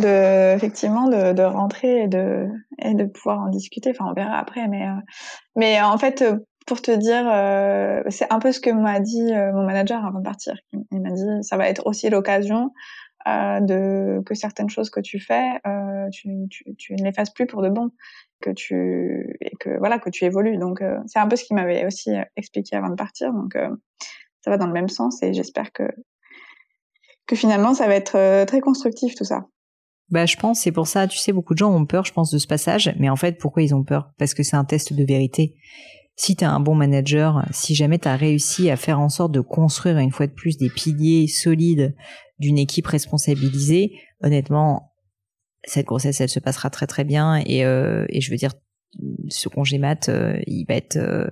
de 0.00 0.54
effectivement 0.54 1.08
de, 1.08 1.32
de 1.32 1.42
rentrer 1.42 2.04
et 2.04 2.08
de 2.08 2.48
et 2.78 2.94
de 2.94 3.04
pouvoir 3.04 3.40
en 3.40 3.48
discuter. 3.48 3.90
Enfin 3.90 4.10
on 4.10 4.14
verra 4.14 4.38
après, 4.38 4.68
mais 4.68 4.86
mais 5.56 5.80
en 5.80 5.98
fait 5.98 6.24
pour 6.66 6.80
te 6.82 6.90
dire, 6.90 7.28
euh, 7.32 8.02
c'est 8.08 8.32
un 8.32 8.38
peu 8.38 8.52
ce 8.52 8.60
que 8.60 8.70
m'a 8.70 9.00
dit 9.00 9.32
euh, 9.32 9.52
mon 9.52 9.64
manager 9.64 10.04
avant 10.04 10.18
de 10.18 10.24
partir. 10.24 10.54
Il, 10.90 11.00
m'a 11.00 11.10
dit, 11.10 11.24
ça 11.42 11.56
va 11.56 11.68
être 11.68 11.86
aussi 11.86 12.10
l'occasion 12.10 12.70
euh, 13.28 14.22
que 14.22 14.34
certaines 14.34 14.70
choses 14.70 14.90
que 14.90 15.00
tu 15.00 15.20
fais, 15.20 15.52
euh, 15.66 16.08
tu, 16.10 16.28
ne 16.28 17.04
les 17.04 17.12
fasses 17.12 17.30
plus 17.30 17.46
pour 17.46 17.62
de 17.62 17.68
bon, 17.68 17.90
que 18.40 18.50
tu 18.50 19.36
et 19.40 19.56
que 19.60 19.78
voilà 19.78 19.98
que 19.98 20.10
tu 20.10 20.24
évolues. 20.24 20.58
Donc 20.58 20.82
euh, 20.82 20.98
c'est 21.06 21.18
un 21.18 21.28
peu 21.28 21.36
ce 21.36 21.44
qu'il 21.44 21.56
m'avait 21.56 21.86
aussi 21.86 22.10
expliqué 22.36 22.76
avant 22.76 22.90
de 22.90 22.94
partir. 22.94 23.32
Donc 23.32 23.56
ça 24.40 24.50
va 24.50 24.56
dans 24.56 24.66
le 24.66 24.72
même 24.72 24.88
sens 24.88 25.22
et 25.22 25.32
j'espère 25.32 25.72
que 25.72 25.84
que 27.26 27.36
finalement 27.36 27.74
ça 27.74 27.86
va 27.86 27.94
être 27.94 28.44
très 28.44 28.60
constructif 28.60 29.14
tout 29.14 29.24
ça. 29.24 29.46
Bah, 30.10 30.26
je 30.26 30.36
pense, 30.36 30.60
c'est 30.60 30.72
pour 30.72 30.88
ça, 30.88 31.06
tu 31.06 31.16
sais, 31.16 31.32
beaucoup 31.32 31.54
de 31.54 31.58
gens 31.58 31.72
ont 31.72 31.86
peur, 31.86 32.04
je 32.04 32.12
pense, 32.12 32.30
de 32.30 32.36
ce 32.36 32.46
passage. 32.46 32.94
Mais 32.98 33.08
en 33.08 33.16
fait, 33.16 33.38
pourquoi 33.38 33.62
ils 33.62 33.74
ont 33.74 33.82
peur? 33.82 34.10
Parce 34.18 34.34
que 34.34 34.42
c'est 34.42 34.56
un 34.56 34.64
test 34.64 34.92
de 34.92 35.04
vérité 35.04 35.54
si 36.16 36.36
tu 36.36 36.44
as 36.44 36.50
un 36.50 36.60
bon 36.60 36.74
manager, 36.74 37.46
si 37.50 37.74
jamais 37.74 37.98
tu 37.98 38.08
as 38.08 38.16
réussi 38.16 38.70
à 38.70 38.76
faire 38.76 39.00
en 39.00 39.08
sorte 39.08 39.32
de 39.32 39.40
construire 39.40 39.98
une 39.98 40.10
fois 40.10 40.26
de 40.26 40.32
plus 40.32 40.58
des 40.58 40.68
piliers 40.68 41.26
solides 41.26 41.94
d'une 42.38 42.58
équipe 42.58 42.86
responsabilisée, 42.86 43.92
honnêtement, 44.22 44.92
cette 45.64 45.86
grossesse, 45.86 46.20
elle 46.20 46.28
se 46.28 46.40
passera 46.40 46.70
très 46.70 46.86
très 46.86 47.04
bien 47.04 47.36
et, 47.36 47.64
euh, 47.64 48.04
et 48.08 48.20
je 48.20 48.30
veux 48.30 48.36
dire, 48.36 48.52
ce 49.28 49.48
congé 49.48 49.78
mat, 49.78 50.08
euh, 50.08 50.38
il 50.46 50.64
va 50.66 50.74
être, 50.74 50.96
euh, 50.96 51.26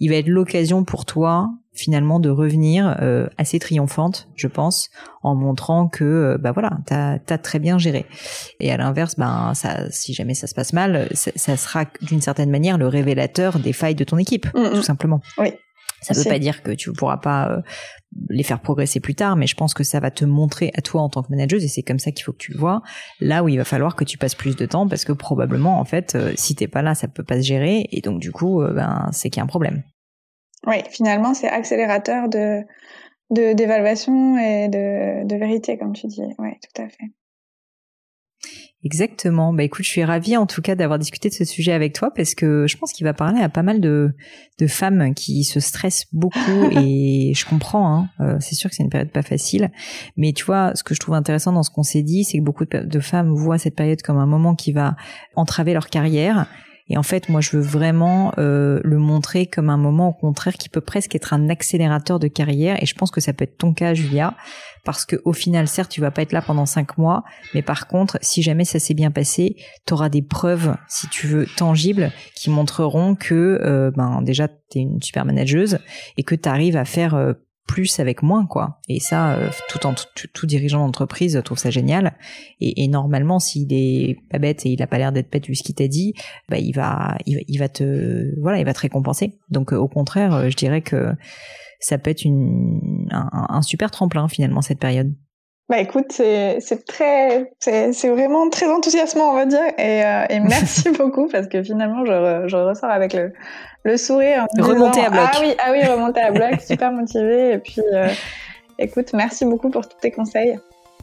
il 0.00 0.10
va 0.10 0.16
être 0.16 0.28
l'occasion 0.28 0.84
pour 0.84 1.04
toi 1.04 1.50
finalement 1.78 2.18
de 2.18 2.28
revenir 2.28 2.96
euh, 3.00 3.28
assez 3.38 3.58
triomphante, 3.60 4.28
je 4.34 4.48
pense, 4.48 4.90
en 5.22 5.36
montrant 5.36 5.86
que 5.86 6.04
euh, 6.04 6.38
bah 6.38 6.50
voilà, 6.50 6.78
t'as 6.86 7.18
as 7.28 7.38
très 7.38 7.60
bien 7.60 7.78
géré. 7.78 8.04
Et 8.58 8.72
à 8.72 8.76
l'inverse, 8.76 9.14
ben 9.16 9.52
ça, 9.54 9.88
si 9.90 10.12
jamais 10.12 10.34
ça 10.34 10.48
se 10.48 10.54
passe 10.54 10.72
mal, 10.72 11.08
ça, 11.12 11.56
sera 11.56 11.84
d'une 12.02 12.20
certaine 12.20 12.50
manière 12.50 12.78
le 12.78 12.88
révélateur 12.88 13.60
des 13.60 13.72
failles 13.72 13.94
de 13.94 14.04
ton 14.04 14.18
équipe, 14.18 14.52
mm, 14.54 14.60
mm. 14.60 14.70
tout 14.72 14.82
simplement. 14.82 15.20
Oui. 15.38 15.52
Ça 16.00 16.14
ne 16.14 16.18
veut 16.18 16.24
pas 16.24 16.38
dire 16.38 16.62
que 16.62 16.70
tu 16.70 16.90
ne 16.90 16.94
pourras 16.94 17.18
pas 17.18 17.50
euh, 17.50 17.60
les 18.30 18.42
faire 18.42 18.60
progresser 18.60 19.00
plus 19.00 19.14
tard, 19.14 19.36
mais 19.36 19.46
je 19.46 19.54
pense 19.54 19.74
que 19.74 19.84
ça 19.84 20.00
va 20.00 20.10
te 20.10 20.24
montrer 20.24 20.70
à 20.74 20.82
toi 20.82 21.02
en 21.02 21.08
tant 21.08 21.22
que 21.22 21.30
manager, 21.30 21.60
et 21.62 21.68
c'est 21.68 21.82
comme 21.82 21.98
ça 21.98 22.10
qu'il 22.12 22.24
faut 22.24 22.32
que 22.32 22.38
tu 22.38 22.52
le 22.52 22.58
vois, 22.58 22.82
là 23.20 23.42
où 23.42 23.48
il 23.48 23.56
va 23.56 23.64
falloir 23.64 23.96
que 23.96 24.04
tu 24.04 24.18
passes 24.18 24.34
plus 24.34 24.56
de 24.56 24.66
temps, 24.66 24.88
parce 24.88 25.04
que 25.04 25.12
probablement, 25.12 25.80
en 25.80 25.84
fait, 25.84 26.16
si 26.36 26.54
t'es 26.54 26.68
pas 26.68 26.82
là, 26.82 26.94
ça 26.94 27.08
peut 27.08 27.24
pas 27.24 27.36
se 27.36 27.46
gérer, 27.46 27.88
et 27.90 28.00
donc 28.00 28.20
du 28.20 28.32
coup, 28.32 28.62
ben 28.62 29.08
c'est 29.12 29.30
qu'il 29.30 29.38
y 29.38 29.40
a 29.40 29.44
un 29.44 29.48
problème. 29.48 29.82
Oui, 30.66 30.76
finalement, 30.90 31.34
c'est 31.34 31.48
accélérateur 31.48 32.28
de 32.28 32.62
d'évaluation 33.30 34.38
et 34.38 34.68
de, 34.68 35.26
de 35.26 35.36
vérité, 35.36 35.76
comme 35.76 35.92
tu 35.92 36.06
dis. 36.06 36.22
Oui, 36.38 36.50
tout 36.62 36.82
à 36.82 36.88
fait. 36.88 37.12
Exactement. 38.84 39.52
Bah 39.52 39.64
écoute, 39.64 39.84
je 39.84 39.90
suis 39.90 40.04
ravie 40.04 40.36
en 40.36 40.46
tout 40.46 40.62
cas 40.62 40.76
d'avoir 40.76 41.00
discuté 41.00 41.28
de 41.28 41.34
ce 41.34 41.44
sujet 41.44 41.72
avec 41.72 41.94
toi 41.94 42.12
parce 42.14 42.36
que 42.36 42.66
je 42.68 42.76
pense 42.76 42.92
qu'il 42.92 43.04
va 43.04 43.12
parler 43.12 43.40
à 43.40 43.48
pas 43.48 43.64
mal 43.64 43.80
de, 43.80 44.14
de 44.60 44.66
femmes 44.68 45.14
qui 45.14 45.42
se 45.42 45.58
stressent 45.58 46.06
beaucoup 46.12 46.70
et 46.70 47.32
je 47.34 47.44
comprends. 47.44 47.92
Hein, 47.92 48.08
euh, 48.20 48.36
c'est 48.40 48.54
sûr 48.54 48.70
que 48.70 48.76
c'est 48.76 48.84
une 48.84 48.90
période 48.90 49.10
pas 49.10 49.22
facile, 49.22 49.72
mais 50.16 50.32
tu 50.32 50.44
vois, 50.44 50.76
ce 50.76 50.84
que 50.84 50.94
je 50.94 51.00
trouve 51.00 51.16
intéressant 51.16 51.52
dans 51.52 51.64
ce 51.64 51.70
qu'on 51.70 51.82
s'est 51.82 52.04
dit, 52.04 52.22
c'est 52.22 52.38
que 52.38 52.44
beaucoup 52.44 52.66
de 52.66 53.00
femmes 53.00 53.34
voient 53.34 53.58
cette 53.58 53.74
période 53.74 54.00
comme 54.02 54.18
un 54.18 54.26
moment 54.26 54.54
qui 54.54 54.70
va 54.70 54.94
entraver 55.34 55.72
leur 55.72 55.88
carrière 55.88 56.46
et 56.90 56.96
en 56.96 57.02
fait, 57.02 57.28
moi, 57.28 57.40
je 57.40 57.50
veux 57.56 57.62
vraiment 57.62 58.32
euh, 58.38 58.80
le 58.82 58.98
montrer 58.98 59.46
comme 59.46 59.68
un 59.68 59.76
moment, 59.76 60.08
au 60.08 60.12
contraire, 60.12 60.54
qui 60.54 60.68
peut 60.68 60.80
presque 60.80 61.14
être 61.14 61.34
un 61.34 61.50
accélérateur 61.50 62.18
de 62.18 62.28
carrière. 62.28 62.82
Et 62.82 62.86
je 62.86 62.94
pense 62.94 63.10
que 63.10 63.20
ça 63.20 63.32
peut 63.32 63.44
être 63.44 63.58
ton 63.58 63.74
cas, 63.74 63.92
Julia, 63.92 64.34
parce 64.84 65.04
que 65.04 65.16
au 65.24 65.32
final, 65.32 65.68
certes, 65.68 65.90
tu 65.90 66.00
vas 66.00 66.10
pas 66.10 66.22
être 66.22 66.32
là 66.32 66.42
pendant 66.42 66.66
cinq 66.66 66.98
mois, 66.98 67.24
mais 67.54 67.62
par 67.62 67.86
contre, 67.86 68.18
si 68.22 68.42
jamais 68.42 68.64
ça 68.64 68.78
s'est 68.78 68.94
bien 68.94 69.10
passé, 69.10 69.56
tu 69.86 69.94
auras 69.94 70.08
des 70.08 70.22
preuves, 70.22 70.76
si 70.88 71.08
tu 71.08 71.26
veux, 71.26 71.46
tangibles, 71.56 72.12
qui 72.34 72.50
montreront 72.50 73.14
que, 73.14 73.60
euh, 73.62 73.90
ben, 73.90 74.22
déjà, 74.22 74.48
tu 74.48 74.78
es 74.78 74.80
une 74.82 75.02
super 75.02 75.24
manageuse 75.24 75.78
et 76.16 76.22
que 76.22 76.34
tu 76.34 76.48
arrives 76.48 76.76
à 76.76 76.84
faire 76.84 77.14
euh, 77.14 77.34
plus 77.68 78.00
avec 78.00 78.22
moins 78.22 78.46
quoi. 78.46 78.80
Et 78.88 78.98
ça 78.98 79.34
euh, 79.34 79.50
tout 80.32 80.46
dirigeant 80.46 80.84
d'entreprise 80.84 81.40
trouve 81.44 81.58
ça 81.58 81.70
génial. 81.70 82.16
Et, 82.60 82.82
et 82.82 82.88
normalement 82.88 83.38
s'il 83.38 83.72
est 83.72 84.16
pas 84.30 84.38
bête 84.38 84.66
et 84.66 84.70
il 84.70 84.82
a 84.82 84.86
pas 84.88 84.98
l'air 84.98 85.12
d'être 85.12 85.30
bête 85.30 85.46
vu 85.46 85.54
ce 85.54 85.62
qu'il 85.62 85.74
t'a 85.74 85.86
dit 85.86 86.14
bah 86.48 86.58
il 86.58 86.72
va, 86.72 87.16
il 87.26 87.58
va 87.58 87.68
te 87.68 88.34
voilà 88.40 88.58
il 88.58 88.64
va 88.64 88.72
te 88.72 88.80
récompenser. 88.80 89.38
Donc 89.50 89.72
au 89.72 89.86
contraire 89.86 90.50
je 90.50 90.56
dirais 90.56 90.80
que 90.80 91.12
ça 91.80 91.98
peut 91.98 92.10
être 92.10 92.24
une 92.24 93.08
un, 93.10 93.46
un 93.48 93.62
super 93.62 93.90
tremplin 93.90 94.28
finalement 94.28 94.62
cette 94.62 94.78
période 94.78 95.14
bah 95.68 95.80
écoute, 95.80 96.12
c'est 96.12 96.86
très, 96.86 97.52
c'est 97.60 98.08
vraiment 98.08 98.48
très 98.48 98.66
enthousiasmant, 98.72 99.32
on 99.32 99.34
va 99.34 99.44
dire, 99.44 99.60
et, 99.76 100.02
euh, 100.02 100.24
et 100.30 100.40
merci 100.40 100.88
beaucoup 100.98 101.28
parce 101.28 101.46
que 101.46 101.62
finalement, 101.62 102.06
je, 102.06 102.48
je 102.48 102.56
ressors 102.56 102.88
avec 102.88 103.12
le, 103.12 103.34
le 103.84 103.96
sourire. 103.98 104.46
remonter 104.58 105.00
à 105.00 105.10
bloc. 105.10 105.28
Ah 105.30 105.38
oui, 105.42 105.54
ah 105.58 105.72
oui, 105.72 105.84
remonter 105.84 106.20
à 106.20 106.30
bloc, 106.30 106.58
super 106.62 106.90
motivé. 106.90 107.52
Et 107.52 107.58
puis, 107.58 107.82
euh, 107.92 108.08
écoute, 108.78 109.12
merci 109.12 109.44
beaucoup 109.44 109.68
pour 109.68 109.86
tous 109.86 109.98
tes 110.00 110.10
conseils. 110.10 110.58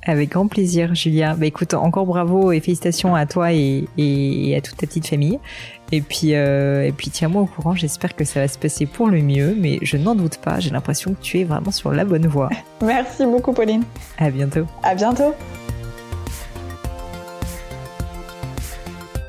Avec 0.06 0.30
grand 0.30 0.48
plaisir, 0.48 0.94
Julia. 0.94 1.36
Bah 1.36 1.48
écoute, 1.48 1.74
encore 1.74 2.06
bravo 2.06 2.52
et 2.52 2.60
félicitations 2.60 3.16
à 3.16 3.26
toi 3.26 3.54
et, 3.54 3.88
et 3.98 4.56
à 4.56 4.62
toute 4.62 4.78
ta 4.78 4.86
petite 4.86 5.08
famille. 5.08 5.40
Et 5.92 6.02
puis, 6.02 6.36
euh, 6.36 6.86
et 6.86 6.92
puis 6.92 7.10
tiens-moi 7.10 7.42
au 7.42 7.46
courant. 7.46 7.76
J'espère 7.76 8.16
que 8.16 8.24
ça 8.24 8.42
va 8.42 8.48
se 8.48 8.58
passer 8.58 8.86
pour 8.86 9.08
le 9.08 9.22
mieux, 9.22 9.56
mais 9.58 9.80
je 9.82 9.98
n'en 9.98 10.16
doute 10.16 10.38
pas. 10.38 10.60
J'ai 10.60 10.70
l'impression 10.70 11.14
que 11.14 11.22
tu 11.22 11.40
es 11.40 11.44
vraiment 11.44 11.72
sur 11.72 11.92
la 11.92 12.06
bonne 12.06 12.28
voie. 12.28 12.50
Merci 12.84 13.26
beaucoup, 13.26 13.54
Pauline. 13.54 13.84
À 14.18 14.30
bientôt. 14.30 14.66
À 14.84 14.96
bientôt. 14.96 15.34